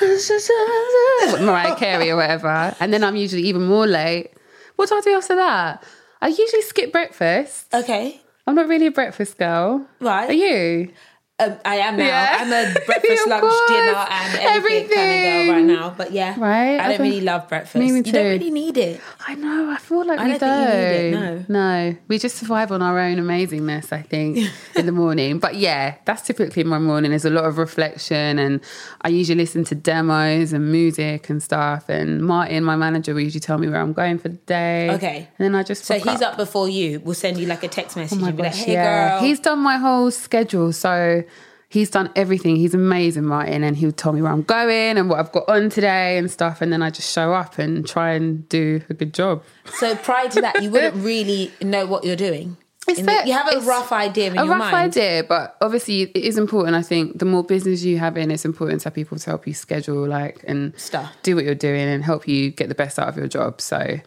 [1.48, 2.54] Mariah Carey or whatever.
[2.80, 4.30] And then I'm usually even more late.
[4.76, 5.82] What do I do after that?
[6.22, 7.72] I usually skip breakfast.
[7.74, 8.20] Okay.
[8.46, 9.86] I'm not really a breakfast girl.
[10.00, 10.28] Right.
[10.30, 10.92] Are you?
[11.40, 12.04] Um, I am now.
[12.06, 12.36] Yeah.
[12.42, 13.60] I'm a breakfast, lunch, course.
[13.68, 15.94] dinner, and everything, kind of girl right now.
[15.98, 16.76] But yeah, Right?
[16.78, 17.74] I I don't don't- really love breakfast.
[17.74, 17.96] Me too.
[17.96, 19.00] You don't really need it.
[19.26, 19.68] I know.
[19.68, 21.48] I feel like I we don't think you need it, don't.
[21.50, 23.92] No, we just survive on our own amazingness.
[23.92, 25.40] I think in the morning.
[25.40, 27.10] But yeah, that's typically my morning.
[27.10, 28.60] There's a lot of reflection, and
[29.00, 31.88] I usually listen to demos and music and stuff.
[31.88, 34.88] And Martin, my manager, will usually tell me where I'm going for the day.
[34.92, 35.28] Okay.
[35.36, 37.00] and then I just So he's up before you.
[37.00, 39.08] We'll send you like a text message Oh my be like, gosh, "Hey, yeah.
[39.18, 41.24] girl." He's done my whole schedule, so
[41.68, 42.56] he's done everything.
[42.56, 45.70] He's amazing, Martin, and he'll tell me where I'm going and what I've got on
[45.70, 46.60] today and stuff.
[46.62, 49.42] And then I just show up and try and do a good job.
[49.74, 52.56] so prior to that, you wouldn't really know what you're doing.
[52.86, 54.74] It's the- you have a rough idea in a your rough mind.
[54.96, 56.76] idea, but obviously it is important.
[56.76, 59.46] I think the more business you have in, it's important to have people to help
[59.46, 61.10] you schedule, like and Stuff.
[61.22, 63.62] do what you're doing and help you get the best out of your job.
[63.62, 64.00] So,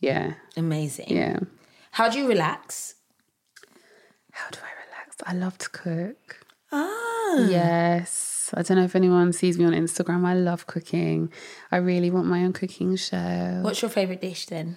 [0.00, 1.06] yeah, Amazing.
[1.10, 1.38] yeah.
[1.92, 2.96] How do you relax?
[4.32, 5.16] How do I relax?
[5.24, 6.43] I love to cook.
[6.74, 7.46] Ah.
[7.48, 8.50] Yes.
[8.54, 10.24] I don't know if anyone sees me on Instagram.
[10.26, 11.32] I love cooking.
[11.74, 13.58] I really want my own cooking show.
[13.62, 14.76] What's your favorite dish then?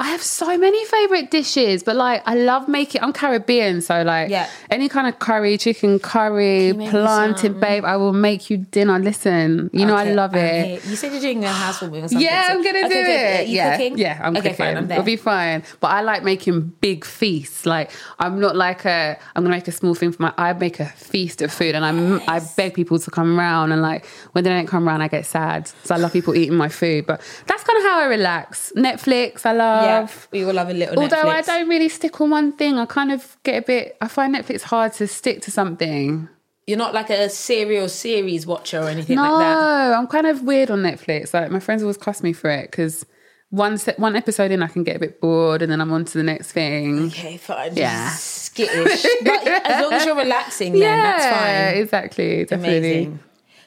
[0.00, 3.02] I have so many favorite dishes, but like I love making.
[3.04, 4.48] I'm Caribbean, so like Yeah.
[4.68, 7.84] any kind of curry, chicken curry, planted babe.
[7.84, 8.98] I will make you dinner.
[8.98, 10.84] Listen, you know I love I'm it.
[10.86, 12.20] You said you're doing a housewarming or something.
[12.20, 13.10] Yeah, so- I'm gonna Okay, do
[13.44, 13.48] it.
[13.48, 13.98] you yeah, cooking?
[13.98, 14.56] yeah, I'm okay, cooking.
[14.56, 14.98] Fine, I'm there.
[14.98, 15.62] It'll be fine.
[15.78, 17.64] But I like making big feasts.
[17.64, 19.16] Like I'm not like a.
[19.36, 20.32] I'm gonna make a small thing for my.
[20.36, 22.20] I make a feast of food, and I'm.
[22.28, 25.26] I beg people to come around, and like when they don't come around, I get
[25.26, 25.70] sad.
[25.84, 27.06] So I love people eating my food.
[27.06, 28.72] But that's kind of how I relax.
[28.76, 30.28] Netflix, I Yeah, love.
[30.30, 33.10] we all love a little Although I don't really stick on one thing, I kind
[33.12, 33.96] of get a bit.
[34.00, 36.28] I find Netflix hard to stick to something.
[36.66, 39.54] You're not like a serial series watcher or anything No, like that.
[39.90, 41.34] No, I'm kind of weird on Netflix.
[41.34, 43.04] Like my friends always cuss me for it because
[43.50, 46.06] one se- one episode in, I can get a bit bored, and then I'm on
[46.06, 47.06] to the next thing.
[47.08, 47.76] Okay, fine.
[47.76, 48.08] Yeah.
[48.10, 49.06] Skittish.
[49.24, 51.24] but as long as you're relaxing, then that's
[51.74, 51.82] fine.
[51.82, 52.78] exactly, definitely.
[52.78, 53.20] Amazing.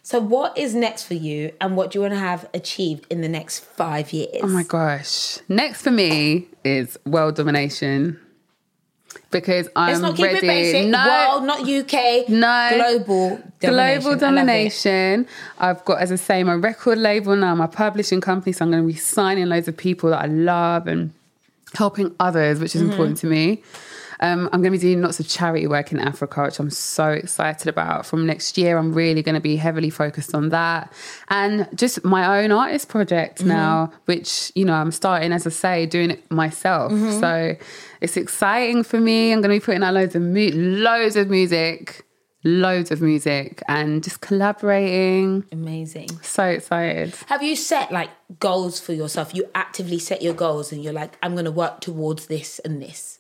[0.09, 3.19] So, what is next for you, and what do you want to have achieved in
[3.19, 4.39] the next five years?
[4.41, 5.39] Oh my gosh!
[5.49, 8.17] Next for me is world domination
[9.31, 10.37] because I'm Let's not keep ready.
[10.37, 10.87] it basic.
[10.87, 12.29] No, World, not UK.
[12.29, 12.69] No.
[12.73, 14.01] Global domination.
[14.01, 15.27] Global domination.
[15.59, 18.53] I've got, as I say, my record label now, my publishing company.
[18.53, 21.11] So I'm going to be signing loads of people that I love and
[21.73, 22.91] helping others, which is Mm-hmm.
[22.91, 23.61] important to me.
[24.20, 27.09] Um, I'm going to be doing lots of charity work in Africa, which I'm so
[27.09, 28.05] excited about.
[28.05, 30.91] From next year, I'm really going to be heavily focused on that.
[31.30, 33.47] And just my own artist project Mm-hmm.
[33.49, 36.91] now, which, you know, I'm starting, as I say, doing it myself.
[36.91, 37.20] Mm-hmm.
[37.20, 37.55] So
[38.01, 39.32] it's exciting for me.
[39.32, 42.05] I'm going to be putting out loads of, mu- loads of music,
[42.43, 45.43] loads of music, and just collaborating.
[45.51, 46.09] Amazing.
[46.22, 47.15] So excited.
[47.28, 48.09] Have you set like
[48.39, 49.34] goals for yourself?
[49.36, 52.82] You actively set your goals, and you're like, I'm going to work towards this and
[52.82, 53.16] this.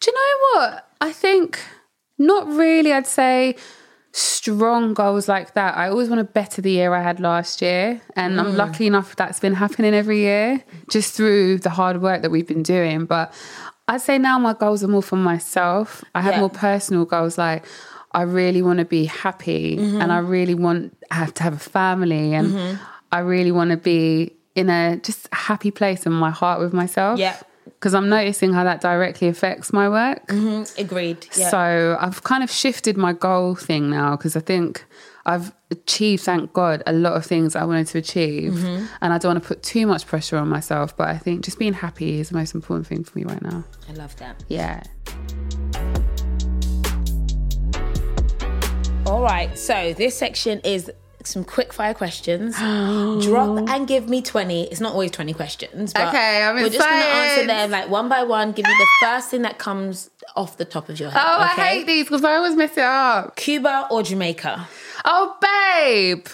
[0.00, 0.88] Do you know what?
[1.00, 1.60] I think
[2.18, 3.56] not really, I'd say
[4.12, 5.76] strong goals like that.
[5.76, 8.00] I always want to better the year I had last year.
[8.16, 8.56] And I'm mm.
[8.56, 12.62] lucky enough that's been happening every year just through the hard work that we've been
[12.62, 13.06] doing.
[13.06, 13.32] But
[13.86, 16.04] I'd say now my goals are more for myself.
[16.14, 16.40] I have Yeah.
[16.40, 17.64] more personal goals like
[18.12, 20.10] I really want to be happy and mm-hmm.
[20.10, 22.82] I really want I have to have a family and mm-hmm.
[23.12, 27.18] I really want to be in a just happy place in my heart with myself.
[27.18, 27.36] Yeah.
[27.78, 30.28] Because I'm noticing how that directly affects my work.
[30.76, 31.28] Agreed.
[31.36, 31.48] Yeah.
[31.48, 34.84] So I've kind of shifted my goal thing now because I think
[35.24, 38.54] I've achieved, thank God, a lot of things I wanted to achieve.
[38.54, 38.86] Mm-hmm.
[39.00, 40.96] And I don't want to put too much pressure on myself.
[40.96, 43.62] But I think just being happy is the most important thing for me right now.
[43.88, 44.42] I love that.
[44.48, 44.82] Yeah.
[49.06, 49.56] All right.
[49.56, 50.90] So this section is
[51.24, 52.56] some quick fire questions.
[53.24, 54.64] Drop and give me 20.
[54.64, 55.92] It's not always 20 questions.
[55.92, 58.52] But Okay, I'm We're just going to answer them like one by one.
[58.52, 61.22] Give me the first thing that comes off the top of your head.
[61.24, 61.62] Oh, okay?
[61.62, 63.36] I hate these because I always mess it up.
[63.36, 64.68] Cuba or Jamaica?
[65.04, 66.26] Oh, babe.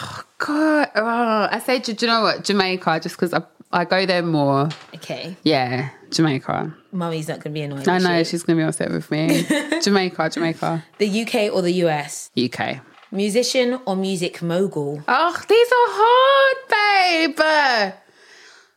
[0.00, 2.44] Oh, God, oh, I say, do you know what?
[2.44, 3.42] Jamaica, just because I,
[3.72, 4.68] I go there more.
[4.94, 5.36] Okay.
[5.42, 6.74] Yeah, Jamaica.
[6.92, 7.88] Mummy's not going to be annoyed.
[7.88, 8.30] I know she?
[8.30, 9.44] she's going to be upset with me.
[9.82, 12.30] Jamaica, Jamaica, The UK or the US?
[12.38, 12.78] UK.
[13.10, 15.02] Musician or music mogul?
[15.08, 16.56] Oh, these are hard,
[17.34, 17.40] babe.
[17.40, 17.92] Uh,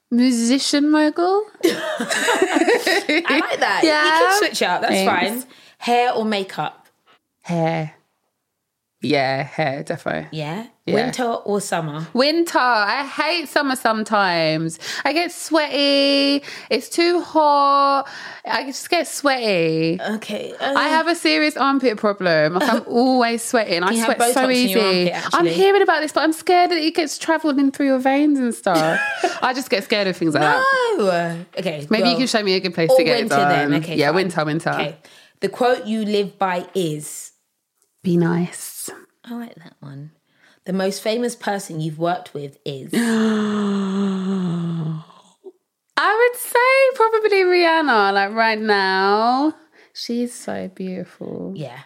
[0.10, 1.44] musician mogul.
[1.64, 3.82] I like that.
[3.84, 4.06] Yeah.
[4.06, 4.82] You can switch out.
[4.82, 5.44] That's Thanks.
[5.44, 5.54] fine.
[5.80, 6.88] Hair or makeup?
[7.42, 7.94] Hair.
[9.02, 10.28] Yeah, hair, defo.
[10.32, 10.68] Yeah.
[10.88, 10.96] Yeah.
[10.96, 12.08] Winter or summer?
[12.14, 12.58] Winter.
[12.58, 14.80] I hate summer sometimes.
[15.06, 16.44] I get sweaty.
[16.72, 18.06] It's too hot.
[18.46, 20.00] I just get sweaty.
[20.02, 20.56] Okay.
[20.60, 22.56] uh, I have a serious armpit problem.
[22.56, 23.84] Like I'm always sweating.
[23.84, 25.12] I sweat so easy.
[25.12, 28.00] armpit, I'm hearing about this, but I'm scared that it gets travelled in through your
[28.00, 29.00] veins and stuff.
[29.44, 30.96] I just get scared of things like that.
[30.98, 31.46] No.
[31.60, 31.86] Okay.
[31.92, 33.72] Maybe well, you can show me a good place to get winter it done.
[33.72, 33.84] then.
[33.84, 33.98] Okay.
[33.98, 34.16] yeah, fine.
[34.16, 34.70] winter, winter.
[34.72, 34.98] Okay.
[35.42, 37.34] The quote you live by is
[38.02, 38.90] Be nice.
[39.24, 40.12] I like that one.
[40.66, 42.92] The most famous person you've worked with is
[45.98, 48.14] I would say probably Rihanna.
[48.14, 49.56] Like right now,
[49.94, 51.54] she's so beautiful.
[51.56, 51.80] yeah.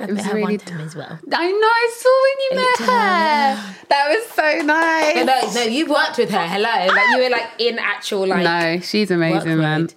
[0.00, 1.18] I it met was her really one time as well.
[1.32, 1.66] I know.
[1.66, 3.76] I saw when you looked met her.
[3.88, 5.26] That was so nice.
[5.26, 6.46] No, no, you worked with her.
[6.46, 9.88] Hello, like you were like in actual like no, she's amazing, man.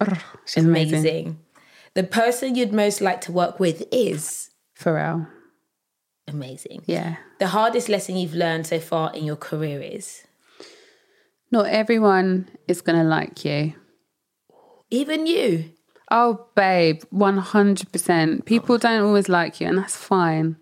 [0.44, 0.98] she's amazing.
[0.98, 1.38] amazing.
[1.94, 5.28] The person you'd most like to work with is Pharrell.
[6.32, 6.82] Amazing.
[6.86, 7.16] Yeah.
[7.38, 10.22] The hardest lesson you've learned so far in your career is
[11.50, 13.74] Not everyone is gonna like you.
[14.90, 15.70] even you.
[16.10, 18.44] Oh, babe, one hundred percent.
[18.44, 20.56] People don't always like you, and that's fine.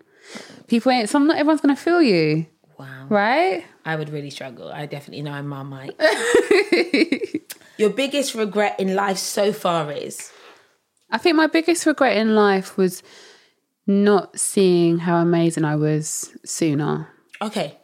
[0.67, 1.09] People ain't.
[1.09, 2.45] Some not everyone's gonna feel you,
[2.79, 3.07] Wow.
[3.09, 3.65] right?
[3.83, 4.71] I would really struggle.
[4.71, 5.95] I definitely know I'm Marmite.
[7.77, 10.31] your biggest regret in life so far is
[11.09, 13.03] I think my biggest regret in life was
[13.91, 17.07] not seeing how amazing I was sooner.
[17.41, 17.77] okay.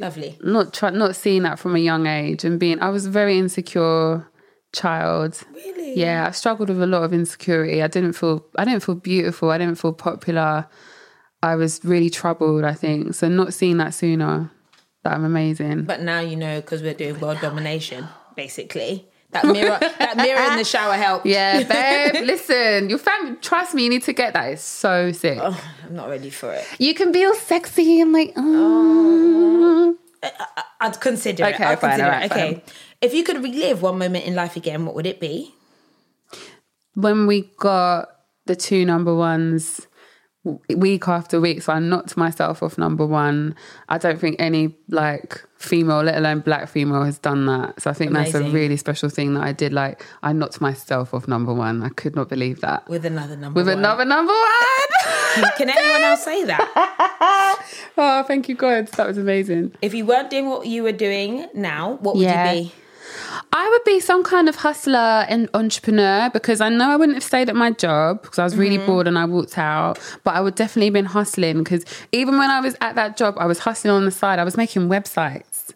[0.00, 0.38] Lovely.
[0.44, 2.78] Not try, not seeing that from a young age and being.
[2.80, 4.30] I was a very insecure
[4.72, 5.42] child.
[5.52, 5.98] Really?
[5.98, 7.82] Yeah, I struggled with a lot of insecurity.
[7.82, 8.46] I didn't feel.
[8.56, 9.50] I didn't feel beautiful.
[9.50, 10.68] I didn't feel popular.
[11.42, 12.62] I was really troubled.
[12.62, 13.28] I think so.
[13.28, 14.52] Not seeing that sooner,
[15.02, 15.82] that I'm amazing.
[15.84, 19.08] But now you know because we're doing world domination, basically.
[19.30, 21.26] That mirror, that mirror in the shower helped.
[21.26, 21.62] Yeah,
[22.12, 22.24] babe.
[22.24, 23.36] listen, your family.
[23.42, 24.52] Trust me, you need to get that.
[24.52, 25.38] It's so sick.
[25.40, 26.66] Oh, I'm not ready for it.
[26.78, 28.32] You can be all sexy and like.
[28.36, 29.96] Oh.
[30.22, 30.30] Mm.
[30.80, 31.54] I'd consider it.
[31.54, 32.32] Okay, I'd fine, consider alright, it.
[32.32, 32.62] Okay.
[33.00, 35.54] If you could relive one moment in life again, what would it be?
[36.98, 38.08] when we got
[38.46, 39.86] the two number ones
[40.44, 43.54] week after week, so I knocked myself off number one.
[43.88, 47.80] I don't think any like female, let alone black female, has done that.
[47.82, 49.72] So I think that's a really special thing that I did.
[49.72, 51.82] Like I knocked myself off number one.
[51.82, 53.78] I could not believe that With another number with one.
[53.78, 55.50] another number one.
[55.56, 57.66] Can anyone else say that?
[57.98, 58.88] oh, thank you, God.
[58.88, 59.74] That was amazing.
[59.82, 62.52] If you weren't doing what you were doing now, what would Yeah.
[62.52, 62.72] you be?
[63.52, 67.24] I would be some kind of hustler and entrepreneur because I know I wouldn't have
[67.24, 68.86] stayed at my job because I was really mm-hmm.
[68.86, 69.98] bored and I walked out.
[70.24, 73.46] But I would definitely been hustling because even when I was at that job, I
[73.46, 74.38] was hustling on the side.
[74.38, 75.72] I was making websites.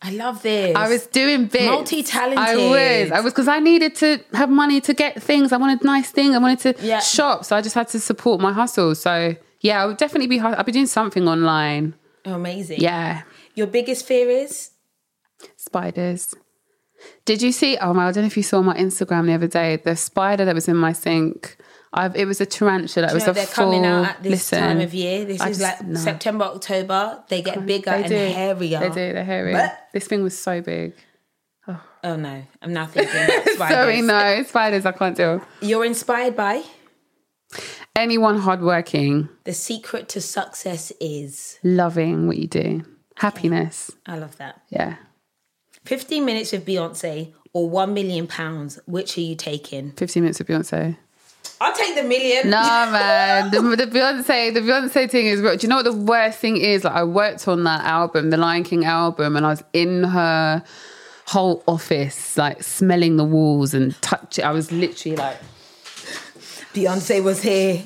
[0.00, 0.76] I love this.
[0.76, 1.64] I was doing bits.
[1.64, 2.38] Multi-talented.
[2.38, 3.10] I was.
[3.10, 5.52] I was because I needed to have money to get things.
[5.52, 6.34] I wanted nice things.
[6.34, 7.00] I wanted to Yeah.
[7.00, 7.44] shop.
[7.44, 8.94] So I just had to support my hustle.
[8.94, 10.40] So yeah, I would definitely be.
[10.40, 11.94] I'd be doing something online.
[12.24, 12.80] Oh, amazing.
[12.80, 13.22] Yeah.
[13.54, 14.70] Your biggest fear is?
[15.56, 16.34] Spiders.
[17.24, 17.76] Did you see?
[17.78, 18.08] Oh my!
[18.08, 19.76] I don't know if you saw my Instagram the other day.
[19.76, 21.56] The spider that was in my sink.
[21.92, 23.08] I've, it was a tarantula.
[23.08, 23.64] It was know, a they're full.
[23.64, 25.24] coming out at this listen, time of year.
[25.24, 25.98] This I is just- like no.
[25.98, 27.24] September, October.
[27.28, 28.80] They get bigger They and hairier.
[28.80, 29.12] They do.
[29.14, 29.52] They're hairy.
[29.54, 30.94] But- This thing was so big.
[32.04, 33.76] Oh no, I'm now thinking about spiders.
[33.76, 34.86] Sorry, no spiders.
[34.86, 35.42] I can't do.
[35.60, 36.62] You're inspired by
[37.96, 41.58] Anyone hardworking, the secret to success is.
[41.64, 42.84] loving what you do,
[43.16, 43.90] happiness.
[44.06, 44.60] I love that.
[44.68, 44.96] Yeah.
[45.88, 48.78] 15 minutes with Beyonce or 1 million pounds.
[48.84, 49.92] Which are you taking?
[49.92, 50.98] 15 minutes with Beyonce.
[51.62, 52.50] I'll take the million.
[52.50, 52.60] No,
[52.92, 53.50] man.
[53.50, 55.40] The, the Beyonce, the Beyonce thing is.
[55.40, 56.84] Do you know what the worst thing is?
[56.84, 60.62] Like, I worked on that album, the Lion King album, and I was in her
[61.24, 64.42] whole office, like smelling the walls and touch it.
[64.42, 65.38] I was literally like,
[66.74, 67.82] Beyonce was here.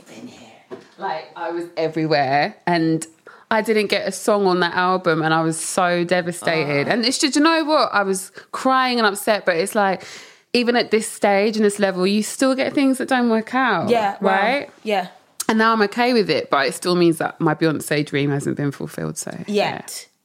[0.98, 3.06] like I was everywhere, and
[3.52, 6.88] I didn't get a song on that album, and I was so devastated.
[6.88, 6.92] Ah.
[6.92, 7.90] And it's just, you know what?
[7.92, 10.04] I was crying and upset, but it's like.
[10.54, 13.88] Even at this stage and this level, you still get things that don't work out.
[13.88, 14.32] Yeah, wow.
[14.32, 14.70] Right?
[14.82, 15.08] Yeah.
[15.48, 18.58] And now I'm okay with it, but it still means that my Beyonce dream hasn't
[18.58, 19.16] been fulfilled.
[19.16, 19.48] So Yet.
[19.48, 19.80] yeah,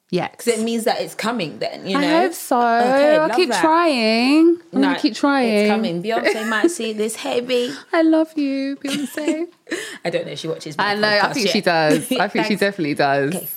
[0.10, 2.08] Yeah, because it means that it's coming then, you know?
[2.08, 2.58] I hope so.
[2.58, 3.60] Okay, I'll keep that.
[3.60, 4.58] trying.
[4.72, 5.49] I'm No, gonna keep trying.
[5.53, 6.01] It's coming.
[6.01, 7.72] Beyonce might see this heavy.
[7.91, 9.47] I love you, Beyonce.
[10.05, 11.08] I don't know if she watches I know.
[11.10, 11.51] I think yet.
[11.53, 12.10] she does.
[12.14, 13.36] I think she definitely does.
[13.36, 13.49] Okay.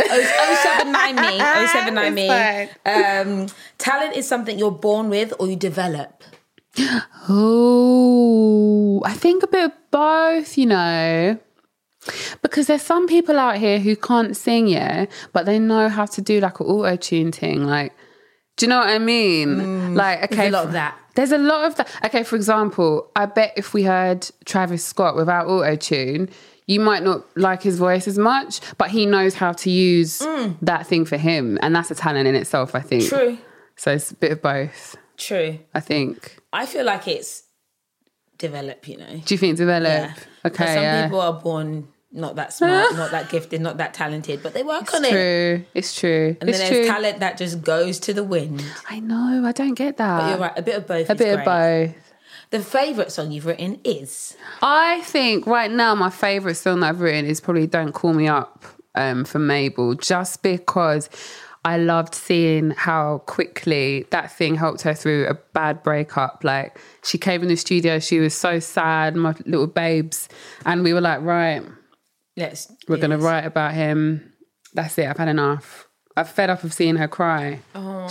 [0.00, 1.38] Oh, 079 me.
[1.68, 2.28] 079 me.
[2.86, 3.46] Um,
[3.78, 6.22] talent is something you're born with or you develop.
[7.28, 11.38] Oh, I think a bit of both, you know.
[12.42, 16.22] Because there's some people out here who can't sing, yeah, but they know how to
[16.22, 17.64] do like an auto tune thing.
[17.64, 17.92] Like,
[18.56, 19.94] do you know what I mean?
[19.94, 20.36] like, okay, Mm.
[20.36, 20.98] There's a lot of that.
[21.14, 21.88] There's a lot of that.
[22.04, 26.28] Okay, for example, I bet if we heard Travis Scott without auto tune,
[26.66, 30.18] you might not like his voice as much, but he knows how to use
[30.62, 32.74] that thing for him, and that's a talent in itself.
[32.74, 33.04] I think.
[33.04, 33.08] Mm.
[33.08, 33.38] True.
[33.76, 34.96] So it's a bit of both.
[35.16, 35.58] True.
[35.74, 36.38] I think.
[36.52, 37.42] I feel like it's
[38.38, 39.20] develop, you know.
[39.24, 39.88] Do you think develop?
[39.88, 40.14] Yeah.
[40.46, 40.64] Okay.
[40.64, 41.04] But some yeah.
[41.04, 44.94] people are born not that smart, not that gifted, not that talented, but they work
[44.94, 45.10] on It's it.
[45.10, 45.64] true.
[45.74, 46.36] It's true.
[46.40, 46.76] And it's then true.
[46.78, 48.64] there's talent that just goes to the wind.
[48.88, 49.44] I know.
[49.44, 50.30] I don't get that.
[50.30, 51.10] You're right, a bit of both.
[51.10, 51.38] A bit great.
[51.38, 52.14] of both.
[52.50, 57.00] The favourite song you've written is I think right now my favorite song that I've
[57.00, 58.64] written is probably "Don't Call Me Up"
[58.94, 61.10] um, for Mabel, just because
[61.64, 66.44] I loved seeing how quickly that thing helped her through a bad breakup.
[66.44, 70.28] Like she came in the studio, she was so sad, my little babes,
[70.64, 71.62] and we were like, right,
[72.36, 74.32] let's we're gonna write about him.
[74.74, 75.06] That's it.
[75.06, 75.87] I've had enough.
[76.18, 77.60] I've fed up of seeing her cry.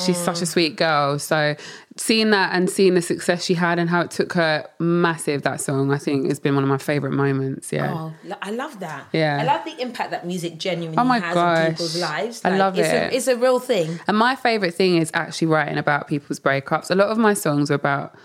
[0.03, 1.18] She's such a sweet girl.
[1.20, 1.55] So
[1.97, 5.60] seeing that and seeing the success she had and how it took her massive that
[5.60, 7.74] song, I think it's been one of my favorite moments.
[7.74, 7.93] Yeah.
[7.93, 9.08] Oh, I love that.
[9.12, 9.39] Yeah.
[9.41, 11.58] I love the impact that music genuinely Oh my has gosh.
[11.60, 12.41] on people's lives.
[12.45, 12.93] I love it's it.
[13.14, 13.99] A, it's a real thing.
[14.08, 16.91] And my favorite thing is actually writing about people's breakups.
[16.91, 18.16] A lot of my songs are about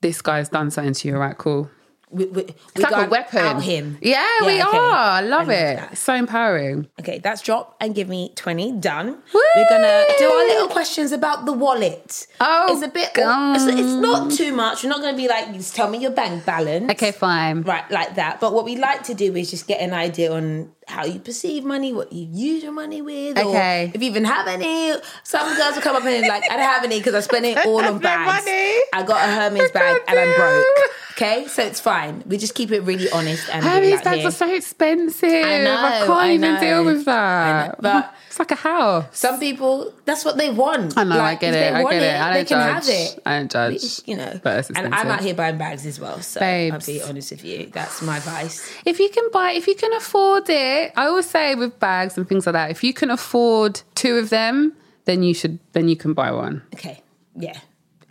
[0.00, 1.14] this guy's done something to you.
[1.14, 1.70] All right, cool.
[2.10, 3.38] We, we, It's we like a weapon.
[3.38, 3.98] Out him.
[4.00, 4.62] Yeah, we okay.
[4.62, 4.94] are.
[4.94, 5.76] I love I it.
[5.76, 5.98] that.
[5.98, 6.88] So empowering.
[7.00, 8.72] Okay, that's drop and give me 20.
[8.80, 9.18] Done.
[9.34, 12.26] We're gonna do our little questions about the wallet.
[12.40, 13.56] Oh, it's a bit God.
[13.56, 14.82] it's, it's not too much.
[14.84, 16.90] We're not gonna be like, just tell me your bank balance.
[16.92, 17.62] Okay, fine.
[17.62, 18.40] Right, like that.
[18.40, 21.64] But what we like to do is just get an idea on how you perceive
[21.64, 23.92] money, what you use your money with, Okay.
[23.94, 24.94] if you even have any.
[25.22, 27.58] Some girls will come up and like, I don't have any because I spent it
[27.66, 28.44] all on bags.
[28.44, 28.78] money.
[28.92, 30.66] I got a Hermes bag and I'm broke.
[31.12, 32.22] Okay, so it's fine.
[32.26, 34.28] We just keep it really honest and Hermes bags here.
[34.28, 35.28] are so expensive.
[35.44, 37.80] I know, I can't I even deal with that.
[37.82, 39.04] but- a house.
[39.12, 40.96] Some people, that's what they want.
[40.96, 42.20] I know, Like, I get it, they I get it.
[42.20, 42.86] I they don't can judge.
[42.86, 43.22] have it.
[43.26, 44.00] I don't judge.
[44.06, 46.20] You know, But and I'm out here buying bags as well.
[46.20, 46.74] So Babes.
[46.88, 47.66] I'll be honest with you.
[47.72, 48.70] That's my advice.
[48.84, 52.28] If you can buy, if you can afford it, I always say with bags and
[52.28, 54.74] things like that, if you can afford two of them,
[55.04, 57.02] then you should, then you can buy one, Okay.
[57.36, 57.58] Yeah.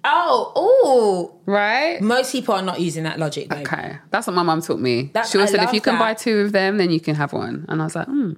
[0.10, 1.42] Oh, oh.
[1.46, 2.00] right?
[2.02, 3.68] Most people are not using that logic, babe.
[3.68, 5.10] Okay, that's what my mum taught me.
[5.14, 6.00] That- she always I said, if you can that.
[6.00, 7.66] buy two of them, then you can have one.
[7.68, 8.34] And I was like, hmm,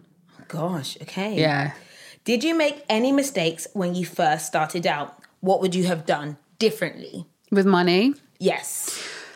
[0.49, 1.39] Gosh, okay.
[1.39, 1.71] yeah.
[2.25, 5.17] Did you make any mistakes when you first started out?
[5.39, 7.25] What would you have done differently?
[7.51, 8.67] With money, Yes.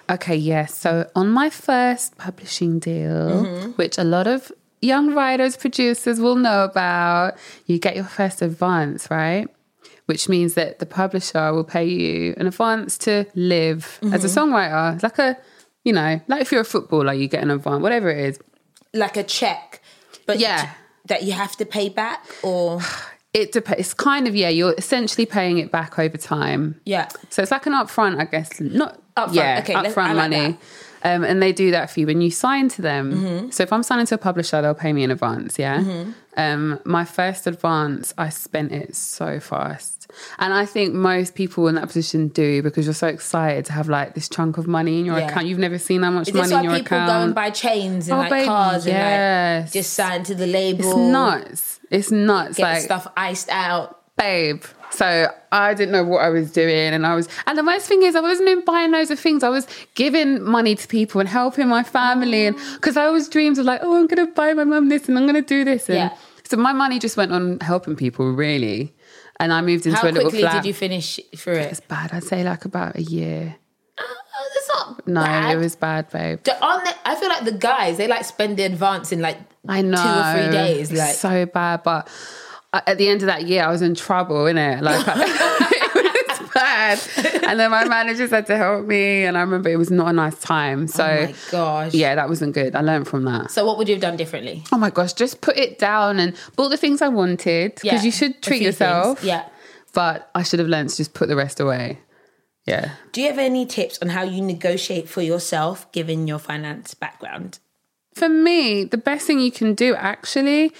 [0.09, 0.77] Okay, yes.
[0.77, 3.71] So on my first publishing deal, Mm-hmm.
[3.79, 4.51] which a lot of
[4.81, 7.35] young writers, producers will know about,
[7.67, 9.47] you get your first advance, right?
[10.07, 14.39] Which means that the publisher will pay you an advance to live as a Mm-hmm.
[14.39, 14.93] songwriter.
[14.95, 15.37] It's like a,
[15.85, 18.39] you know, like if you're a footballer, you get an advance, whatever it is.
[18.93, 19.81] Like a check,
[20.25, 20.69] but Yeah.
[21.07, 22.79] That you have to pay back or
[23.33, 23.79] It depends.
[23.79, 24.49] It's kind of yeah.
[24.49, 26.79] You're essentially paying it back over time.
[26.85, 27.09] yeah.
[27.29, 28.59] So it's like an upfront, I guess.
[28.59, 30.57] Not Upfront, yeah, okay, upfront like money.
[31.05, 33.51] Um, and they do that for you when you sign to them.
[33.51, 35.59] So if I'm signing to a publisher, they'll pay me in advance.
[35.59, 35.83] Yeah.
[36.37, 41.75] Um, my first advance, I spent it so fast, and I think most people in
[41.75, 45.05] that position do because you're so excited to have like this chunk of money in
[45.05, 45.27] your Yeah.
[45.27, 45.45] account.
[45.47, 47.09] You've never seen that much Is money in your people account.
[47.11, 49.65] go and buy chains and Oh, like baby, cars and yes.
[49.65, 50.85] like just sign to the label?
[50.85, 51.79] it's nuts.
[51.91, 52.57] It's nuts.
[52.57, 53.99] Get like stuff iced out.
[54.17, 54.63] babe.
[54.93, 58.03] So I didn't know what I was doing, and I was, and the worst thing
[58.03, 59.41] is, I wasn't even buying loads of things.
[59.43, 59.65] I was
[59.95, 62.75] giving money to people and helping my family, and mm.
[62.75, 65.25] because I always dreamed of like, oh, I'm gonna buy my mum this, and I'm
[65.25, 66.17] gonna do this, and Yeah.
[66.43, 68.93] so my money just went on helping people, really.
[69.39, 70.43] And I moved into How a little flat.
[70.43, 71.71] How quickly did you finish through it?
[71.71, 72.13] It's bad.
[72.13, 73.55] I'd say like about a year.
[73.99, 75.55] Oh, that's not No, bad.
[75.55, 76.43] it was bad, babe.
[76.43, 79.39] The- on the, I feel like the guys they like spend the advance in like
[79.67, 79.97] I know.
[79.97, 80.91] two or three days.
[80.91, 82.07] It's Like so bad, but
[82.73, 84.81] at the end of that year, I was in trouble, innit?
[84.81, 86.99] Like it was bad.
[87.47, 90.13] And then my manager said to help me, and I remember it was not a
[90.13, 90.83] nice time.
[90.83, 91.93] Oh so oh my gosh.
[91.93, 92.75] yeah, that wasn't good.
[92.75, 93.51] I learned from that.
[93.51, 94.63] So what would you have done differently?
[94.71, 98.01] Oh my gosh, just put it down and bought the things I wanted because Yeah,
[98.03, 99.19] you should treat yourself.
[99.19, 99.27] things.
[99.27, 99.45] Yeah.
[99.93, 101.99] But I should have learned to just put the rest away.
[102.65, 102.93] Yeah.
[103.11, 107.59] Do you have any tips on how you negotiate for yourself given your finance background?
[108.15, 110.71] For me, the best thing you can do actually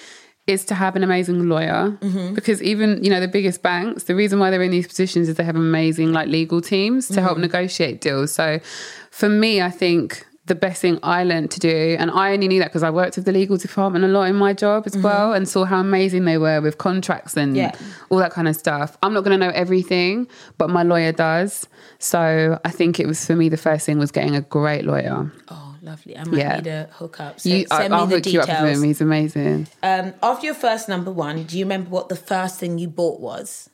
[0.47, 2.33] is to have an amazing lawyer Mm-hmm.
[2.35, 5.35] because even you know the biggest banks the reason why they're in these positions is
[5.35, 7.23] they have amazing like legal teams to Mm-hmm.
[7.23, 8.59] help negotiate deals so
[9.11, 11.95] for me i think the best thing I learned to do.
[11.97, 14.35] And I only knew that because I worked with the legal department a lot in
[14.35, 17.71] my job as well and saw how amazing they were with contracts and Yeah.
[18.09, 18.97] all that kind of stuff.
[19.01, 20.27] I'm not going to know everything,
[20.57, 21.65] but my lawyer does.
[21.99, 25.31] So I think it was for me, the first thing was getting a great lawyer.
[25.47, 26.17] Oh, lovely.
[26.17, 26.55] I might Yeah.
[26.57, 27.39] need a hookup.
[27.39, 28.83] So You, I, send me I'll the hook you up with him.
[28.83, 29.67] He's amazing.
[29.83, 33.19] Um, after your first number one, do you remember what the first thing you bought
[33.19, 33.69] was?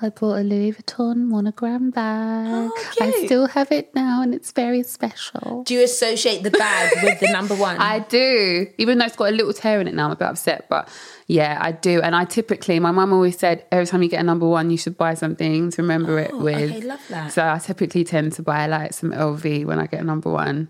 [0.00, 2.46] I bought a Louis Vuitton monogram bag.
[2.70, 5.64] Oh, I still have it now and it's very special.
[5.64, 7.76] Do you associate the bag with the number one?
[7.80, 10.06] I do, even though it's got a little tear in it now.
[10.06, 10.88] I'm a bit upset, but
[11.26, 12.00] yeah, I do.
[12.00, 14.78] And I typically, my mum always said, every time you get a number one, you
[14.78, 16.56] should buy something to remember it Oh, with.
[16.70, 17.32] okay, love that.
[17.32, 20.68] So I typically tend to buy like some LV when I get a number one.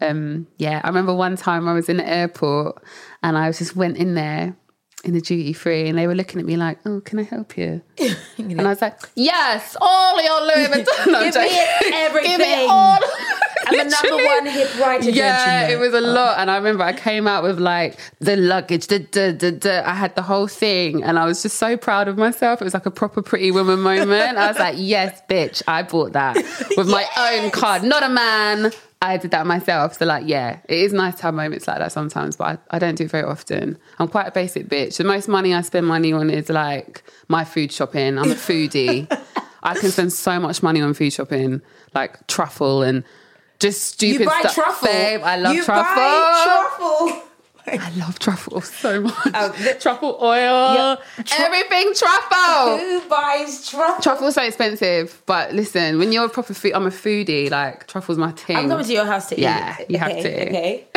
[0.00, 2.80] Um, yeah, I remember one time I was in the airport
[3.22, 4.56] and I just went in there
[5.04, 7.56] in the duty free and they were looking at me like, "Oh, can I help
[7.56, 7.82] you?"
[8.38, 11.50] and I was like, "Yes, all your Louis Vuitton." No, Give me
[11.94, 12.38] everything.
[12.38, 12.98] Give me all.
[13.66, 15.10] I'm a number one hip writer.
[15.10, 16.12] Yeah, it was a oh.
[16.12, 16.38] lot.
[16.38, 19.94] And I remember I came out with like the luggage, the, the, the, the, I
[19.94, 21.02] had the whole thing.
[21.02, 22.60] And I was just so proud of myself.
[22.60, 24.38] It was like a proper pretty woman moment.
[24.38, 26.36] I was like, yes, bitch, I bought that
[26.76, 28.72] with my own card, not a man.
[29.00, 29.94] I did that myself.
[29.96, 32.78] So, like, yeah, it is nice to have moments like that sometimes, but I, I
[32.80, 33.78] don't do it very often.
[33.98, 34.96] I'm quite a basic bitch.
[34.96, 38.18] The most money I spend money on is like my food shopping.
[38.18, 39.06] I'm a foodie.
[39.62, 41.62] I can spend so much money on food shopping,
[41.94, 43.04] like truffle and
[43.60, 44.54] just stupid You buy stuff.
[44.54, 44.88] truffle.
[44.88, 45.94] Babe, I love you truffle.
[45.94, 46.42] Buy
[47.08, 47.27] truffle.
[47.72, 49.14] I love truffle so much.
[49.34, 50.96] Oh, the- truffle oil, Yeah.
[51.24, 52.78] Tru- everything truffle.
[52.78, 54.02] Who buys truffle?
[54.02, 57.50] Truffle's so expensive, but listen, when you're a proper food, I'm a foodie.
[57.50, 58.56] Like truffle's my thing.
[58.56, 59.90] I'm coming to your house to Yeah, eat.
[59.90, 60.48] you have okay, to.
[60.48, 60.84] Okay.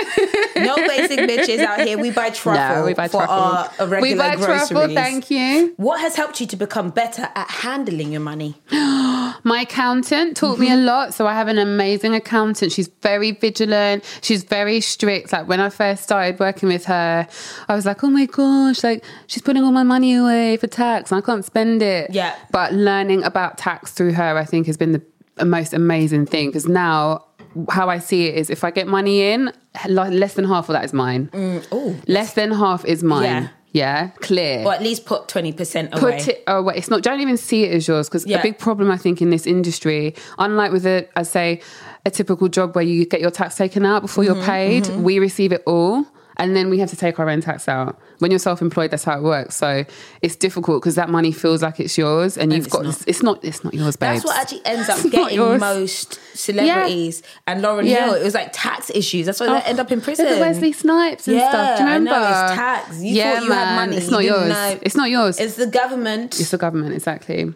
[0.61, 1.97] No basic bitches out here.
[1.97, 2.81] We buy truffle.
[2.81, 3.33] no, we buy for truffle.
[3.79, 4.67] our regular we buy groceries.
[4.69, 4.93] truffle.
[4.93, 5.73] Thank you.
[5.77, 8.61] What has helped you to become better at handling your money?
[9.43, 10.85] My accountant taught me a Mm-hmm.
[10.85, 11.13] lot.
[11.13, 12.71] So I have an amazing accountant.
[12.71, 14.03] She's very vigilant.
[14.21, 15.31] She's very strict.
[15.33, 17.27] Like when I first started working with her,
[17.67, 21.11] I was like, oh my gosh, like she's putting all my money away for tax
[21.11, 22.11] and I can't spend it.
[22.11, 22.35] Yeah.
[22.51, 24.91] But learning about tax through her, I think, has been
[25.37, 27.25] the most amazing thing because now
[27.69, 29.51] how I see it is if I get money in,
[29.87, 31.29] less than half of that is mine.
[31.71, 33.23] Oh, Less than half is mine.
[33.23, 33.47] Yeah.
[33.73, 34.09] Yeah.
[34.19, 36.01] Clear or at least put twenty percent away.
[36.17, 36.73] put it away.
[36.75, 37.03] It's not.
[37.03, 38.39] Don't even see it as yours because Yeah.
[38.39, 41.61] a big problem I think in this industry, unlike with a, I say,
[42.05, 45.19] a typical job where you get your tax taken out before Mm-hmm, you're paid, we
[45.19, 46.05] receive it all.
[46.37, 47.99] And then we have to take our own tax out.
[48.19, 49.55] When you're self-employed, that's how it works.
[49.55, 49.85] So
[50.21, 52.83] it's difficult because that money feels like it's yours, and, you've it's got.
[52.85, 53.03] not.
[53.07, 53.43] It's not.
[53.43, 54.13] It's not yours, babe.
[54.13, 58.05] That's what actually ends up getting most celebrities and Lauryn Yeah.
[58.05, 58.13] Hill.
[58.15, 59.25] It was like tax issues.
[59.25, 60.25] That's why they oh, end up in prison.
[60.25, 61.77] Look at Wesley Snipes and Yeah, stuff.
[61.77, 62.11] Do you I remember?
[62.19, 63.01] know, it's tax.
[63.01, 63.67] You yeah, thought you man.
[63.67, 63.97] had money.
[63.97, 64.49] It's not didn't yours.
[64.49, 64.79] know.
[64.81, 65.39] It's not yours.
[65.39, 66.39] It's the government.
[66.39, 67.53] it's the government, exactly.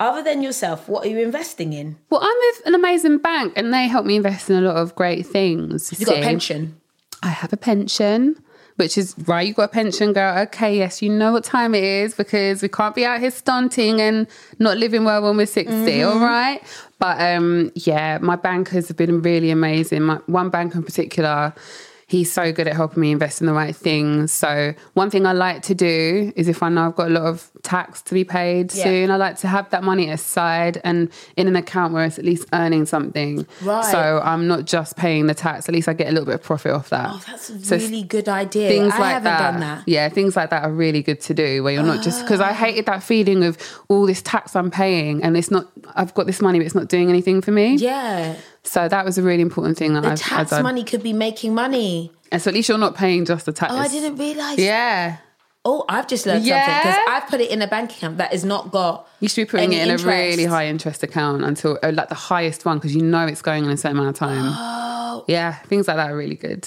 [0.00, 1.96] Other than yourself, what are you investing in?
[2.10, 4.94] Well, I'm with an amazing bank, and they help me invest in a lot of
[4.96, 5.98] great things.
[5.98, 6.80] You got a pension.
[7.22, 8.36] I have a pension,
[8.76, 9.46] which is right.
[9.46, 10.38] You got a pension, girl.
[10.40, 14.00] Okay, yes, you know what time it is because we can't be out here stunting
[14.00, 14.26] and
[14.58, 16.60] not living well when we're 60 all right.
[16.98, 20.02] But um, yeah, my bankers have been really amazing.
[20.02, 21.54] My one bank in particular.
[22.12, 24.32] He's so good at helping me invest in the right things.
[24.32, 27.22] So one thing I like to do is if I know I've got a lot
[27.22, 28.84] of tax to be paid Yeah.
[28.84, 31.08] soon, I like to have that money aside and
[31.38, 33.46] in an account where it's at least earning something.
[33.62, 33.90] Right.
[33.90, 35.70] So I'm not just paying the tax.
[35.70, 37.08] At least I get a little bit of profit off that.
[37.14, 38.68] Oh, that's a So really good idea.
[38.68, 39.50] things I like haven't that.
[39.52, 39.88] done that.
[39.88, 42.50] Yeah, things like that are really good to do where you're not just because I
[42.50, 42.52] ah.
[42.52, 43.56] hated that feeling of
[43.88, 45.66] all this tax I'm paying and it's not.
[45.94, 47.76] I've got this money, but it's not doing anything for me.
[47.76, 48.36] Yeah.
[48.64, 51.12] So that was a really important thing that The I've, tax I've money could be
[51.12, 52.12] making money.
[52.30, 53.72] And so at least you're not paying just the tax.
[53.72, 54.58] Oh, I didn't realize.
[54.58, 55.16] Yeah,
[55.64, 56.64] Oh, I've just learned Yeah?
[56.66, 59.06] something because I've put it in a bank account that has not got.
[59.20, 60.04] you should be putting any it in interest.
[60.06, 63.42] a really high interest account until uh, like the highest one because you know it's
[63.42, 64.42] going in a certain amount of time.
[64.44, 66.66] Oh, Yeah, things like that are really good.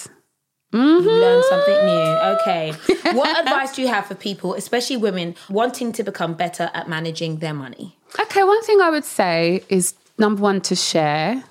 [0.72, 2.36] you learned something new.
[2.40, 2.72] Okay.
[3.16, 7.38] what advice do you have for people, especially women, wanting to become better at managing
[7.38, 7.98] their money?
[8.18, 11.44] Okay, one thing I would say is number one to share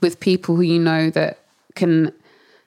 [0.00, 1.38] with people who you know that
[1.74, 2.12] can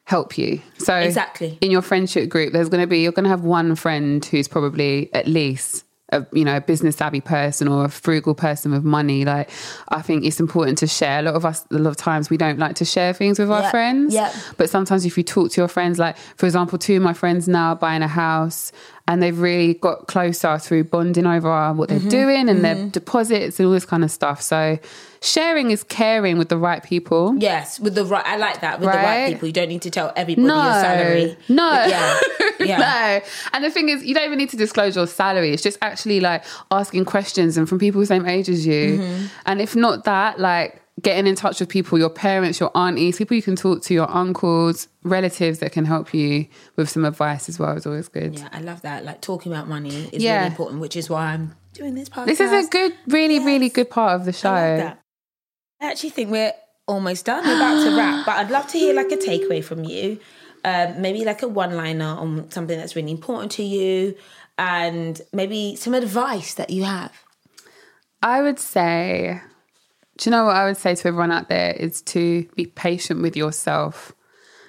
[0.05, 0.61] help you.
[0.77, 1.57] So Exactly.
[1.61, 4.47] in your friendship group, there's going to be you're going to have one friend who's
[4.47, 8.83] probably at least a you know a business savvy person or a frugal person with
[8.83, 9.23] money.
[9.23, 9.49] Like
[9.87, 11.19] I think it's important to share.
[11.19, 13.49] A lot of us, a lot of times, we don't like to share things with
[13.49, 14.13] our friends.
[14.13, 14.33] yeah.
[14.57, 17.47] But sometimes if you talk to your friends, like for example, two of my friends
[17.47, 18.73] now are buying a house
[19.07, 22.09] and they've really got closer through bonding over what they're Mm-hmm.
[22.09, 24.41] doing and their deposits and all this kind of stuff.
[24.41, 24.79] So
[25.21, 27.35] sharing is caring with the right people.
[27.37, 28.25] Yes, with the right.
[28.25, 29.33] I like that with the right Right?
[29.33, 29.47] people.
[29.47, 31.37] You don't need to tell everybody No, your salary.
[31.47, 32.19] no, But yeah,
[32.59, 32.77] yeah.
[32.77, 33.27] no.
[33.53, 35.51] And the thing is, you don't even need to disclose your salary.
[35.51, 38.97] It's just actually like asking questions and from people the same age as you.
[38.97, 39.25] Mm-hmm.
[39.45, 43.35] And if not that, like getting in touch with people, your parents, your aunties, people
[43.35, 47.57] you can talk to, your uncles, relatives that can help you with some advice as
[47.59, 48.37] well is always good.
[48.39, 49.05] Yeah, I love that.
[49.05, 50.37] Like talking about money is Yeah.
[50.37, 52.25] really important, which is why I'm doing this podcast.
[52.25, 54.95] This is a good, really, really good part of the show.
[55.81, 56.53] I actually think we're
[56.87, 57.45] almost done.
[57.45, 60.19] We're about to wrap, but I'd love to hear like a takeaway from you.
[60.63, 64.15] Um, maybe like a one liner on something that's really important to you,
[64.59, 67.11] and maybe some advice that you have.
[68.21, 69.41] I would say,
[70.17, 73.23] do you know what I would say to everyone out there is to be patient
[73.23, 74.13] with yourself.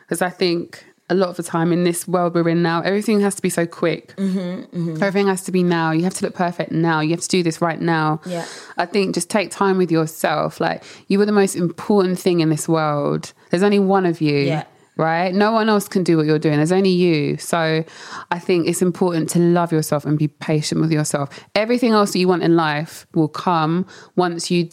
[0.00, 3.20] Because I think a lot of the time in this world we're in now, everything
[3.20, 4.16] has to be so quick.
[4.16, 5.90] Mm-hmm, Everything has to be now.
[5.90, 7.00] You have to look perfect now.
[7.00, 8.20] You have to do this right now.
[8.24, 8.46] Yeah.
[8.78, 10.58] I think just take time with yourself.
[10.58, 13.32] Like you are the most important thing in this world.
[13.50, 14.38] There's only one of you.
[14.38, 14.64] Yeah.
[14.96, 15.32] Right?
[15.34, 16.56] No one else can do what you're doing.
[16.56, 17.36] There's only you.
[17.38, 17.82] So
[18.30, 21.28] I think it's important to love yourself and be patient with yourself.
[21.54, 23.86] Everything else that you want in life will come
[24.16, 24.68] once you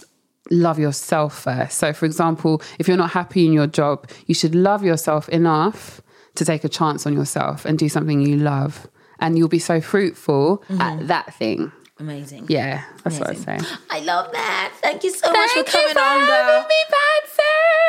[0.52, 1.78] love yourself first.
[1.78, 6.02] So, for example, if you're not happy in your job, you should love yourself enough
[6.35, 8.88] to take a chance on yourself and do something you love.
[9.19, 11.07] And you'll be so fruitful at mm-hmm.
[11.07, 11.72] that thing.
[12.00, 12.46] Amazing.
[12.48, 13.58] Yeah, that's what I'd say.
[13.90, 14.74] I love that.
[14.82, 16.62] Thank you so much for coming you for on, girl.
[16.62, 17.42] me, Patsy.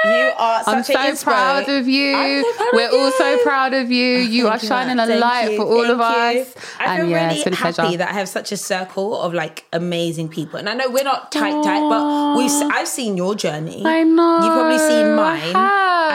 [0.03, 2.43] You are I'm so proud of you.
[2.43, 4.17] So proud of We're all so proud of you.
[4.17, 5.57] Oh, you are Thank shining a Thank light you.
[5.59, 6.43] for all of Thank you.
[6.43, 6.55] us.
[6.81, 7.97] I feel and yeah, really it's been a happy pleasure.
[7.99, 11.31] that I have such a circle of like amazing people, and I know we're not
[11.31, 13.83] tight, tight, but we I've seen your journey.
[13.85, 14.37] I know.
[14.43, 15.57] you've probably seen I mine,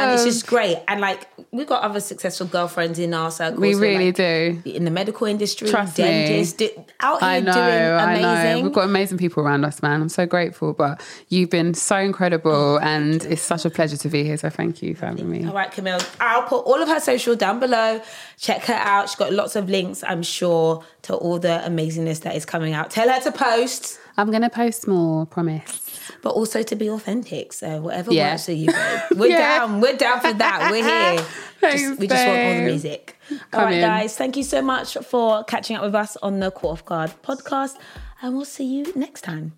[0.04, 0.80] and it's just great.
[0.88, 3.62] And like we've got other successful girlfriends in our circle.
[3.62, 4.62] We really like, do.
[4.66, 6.04] in the medical industry, Trust me.
[6.04, 6.70] dentists, do,
[7.00, 7.40] out here I
[7.86, 8.62] doing I know.
[8.62, 10.02] We've got amazing people around us, man.
[10.02, 10.74] I'm so grateful.
[10.74, 14.38] But you've been so incredible, oh, and it's such a pleasure to be here.
[14.38, 15.45] So thank you for having me.
[15.45, 16.06] All right, Kamille.
[16.20, 18.02] I'll put all of her social down below.
[18.38, 19.10] Check her out.
[19.10, 22.91] She's got lots of links, I'm sure, to all the amazingness that is coming out.
[22.91, 25.26] Tell her to post, I'm gonna post more.
[25.26, 25.82] Promise.
[26.22, 27.52] but also to be authentic.
[27.54, 28.32] So whatever Yeah.
[28.32, 29.00] works for you, babe.
[29.20, 29.60] We're Yeah.
[29.60, 29.82] down.
[29.82, 30.70] We're down for that.
[30.72, 30.84] We're
[31.18, 31.26] here.
[31.62, 33.18] Thanks, Just- we just want all the music.
[33.32, 33.82] All Come right, in.
[33.82, 34.16] guys.
[34.18, 37.76] Thank you so much for catching up with us on the Caught Off Guard podcast,
[38.22, 39.54] and we'll see you next time.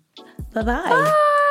[0.54, 0.64] Bye-bye.
[0.88, 1.44] Bye.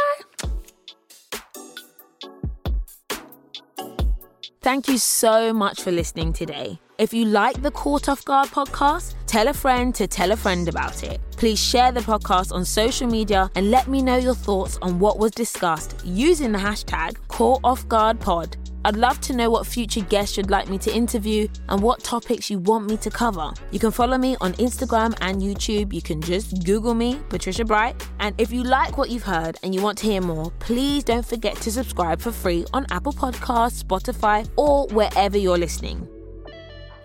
[4.68, 6.78] Thank you so much for listening today.
[6.98, 10.68] If you like the Caught Off Guard podcast, tell a friend to tell a friend
[10.68, 11.22] about it.
[11.38, 15.20] Please share the podcast on social media and let me know your thoughts on what
[15.20, 18.58] was discussed using the hashtag Caught Off Guard Pod.
[18.88, 22.50] I'd love to know what future guests you'd like me to interview and what topics
[22.50, 23.52] you want me to cover.
[23.72, 25.92] You can follow me on Instagram and YouTube.
[25.92, 28.02] You can just Google me, Patricia Bright.
[28.22, 31.26] And if you like what you've heard and you want to hear more, please don't
[31.26, 36.08] forget to subscribe for free on Apple Podcasts, Spotify, or wherever you're listening.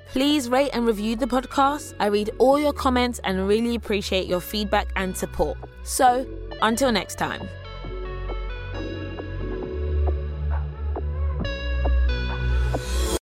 [0.07, 1.95] Please rate and review the podcast.
[1.99, 5.59] I read all your comments and really appreciate your feedback and support.
[5.83, 6.29] So,
[6.63, 7.49] until next time.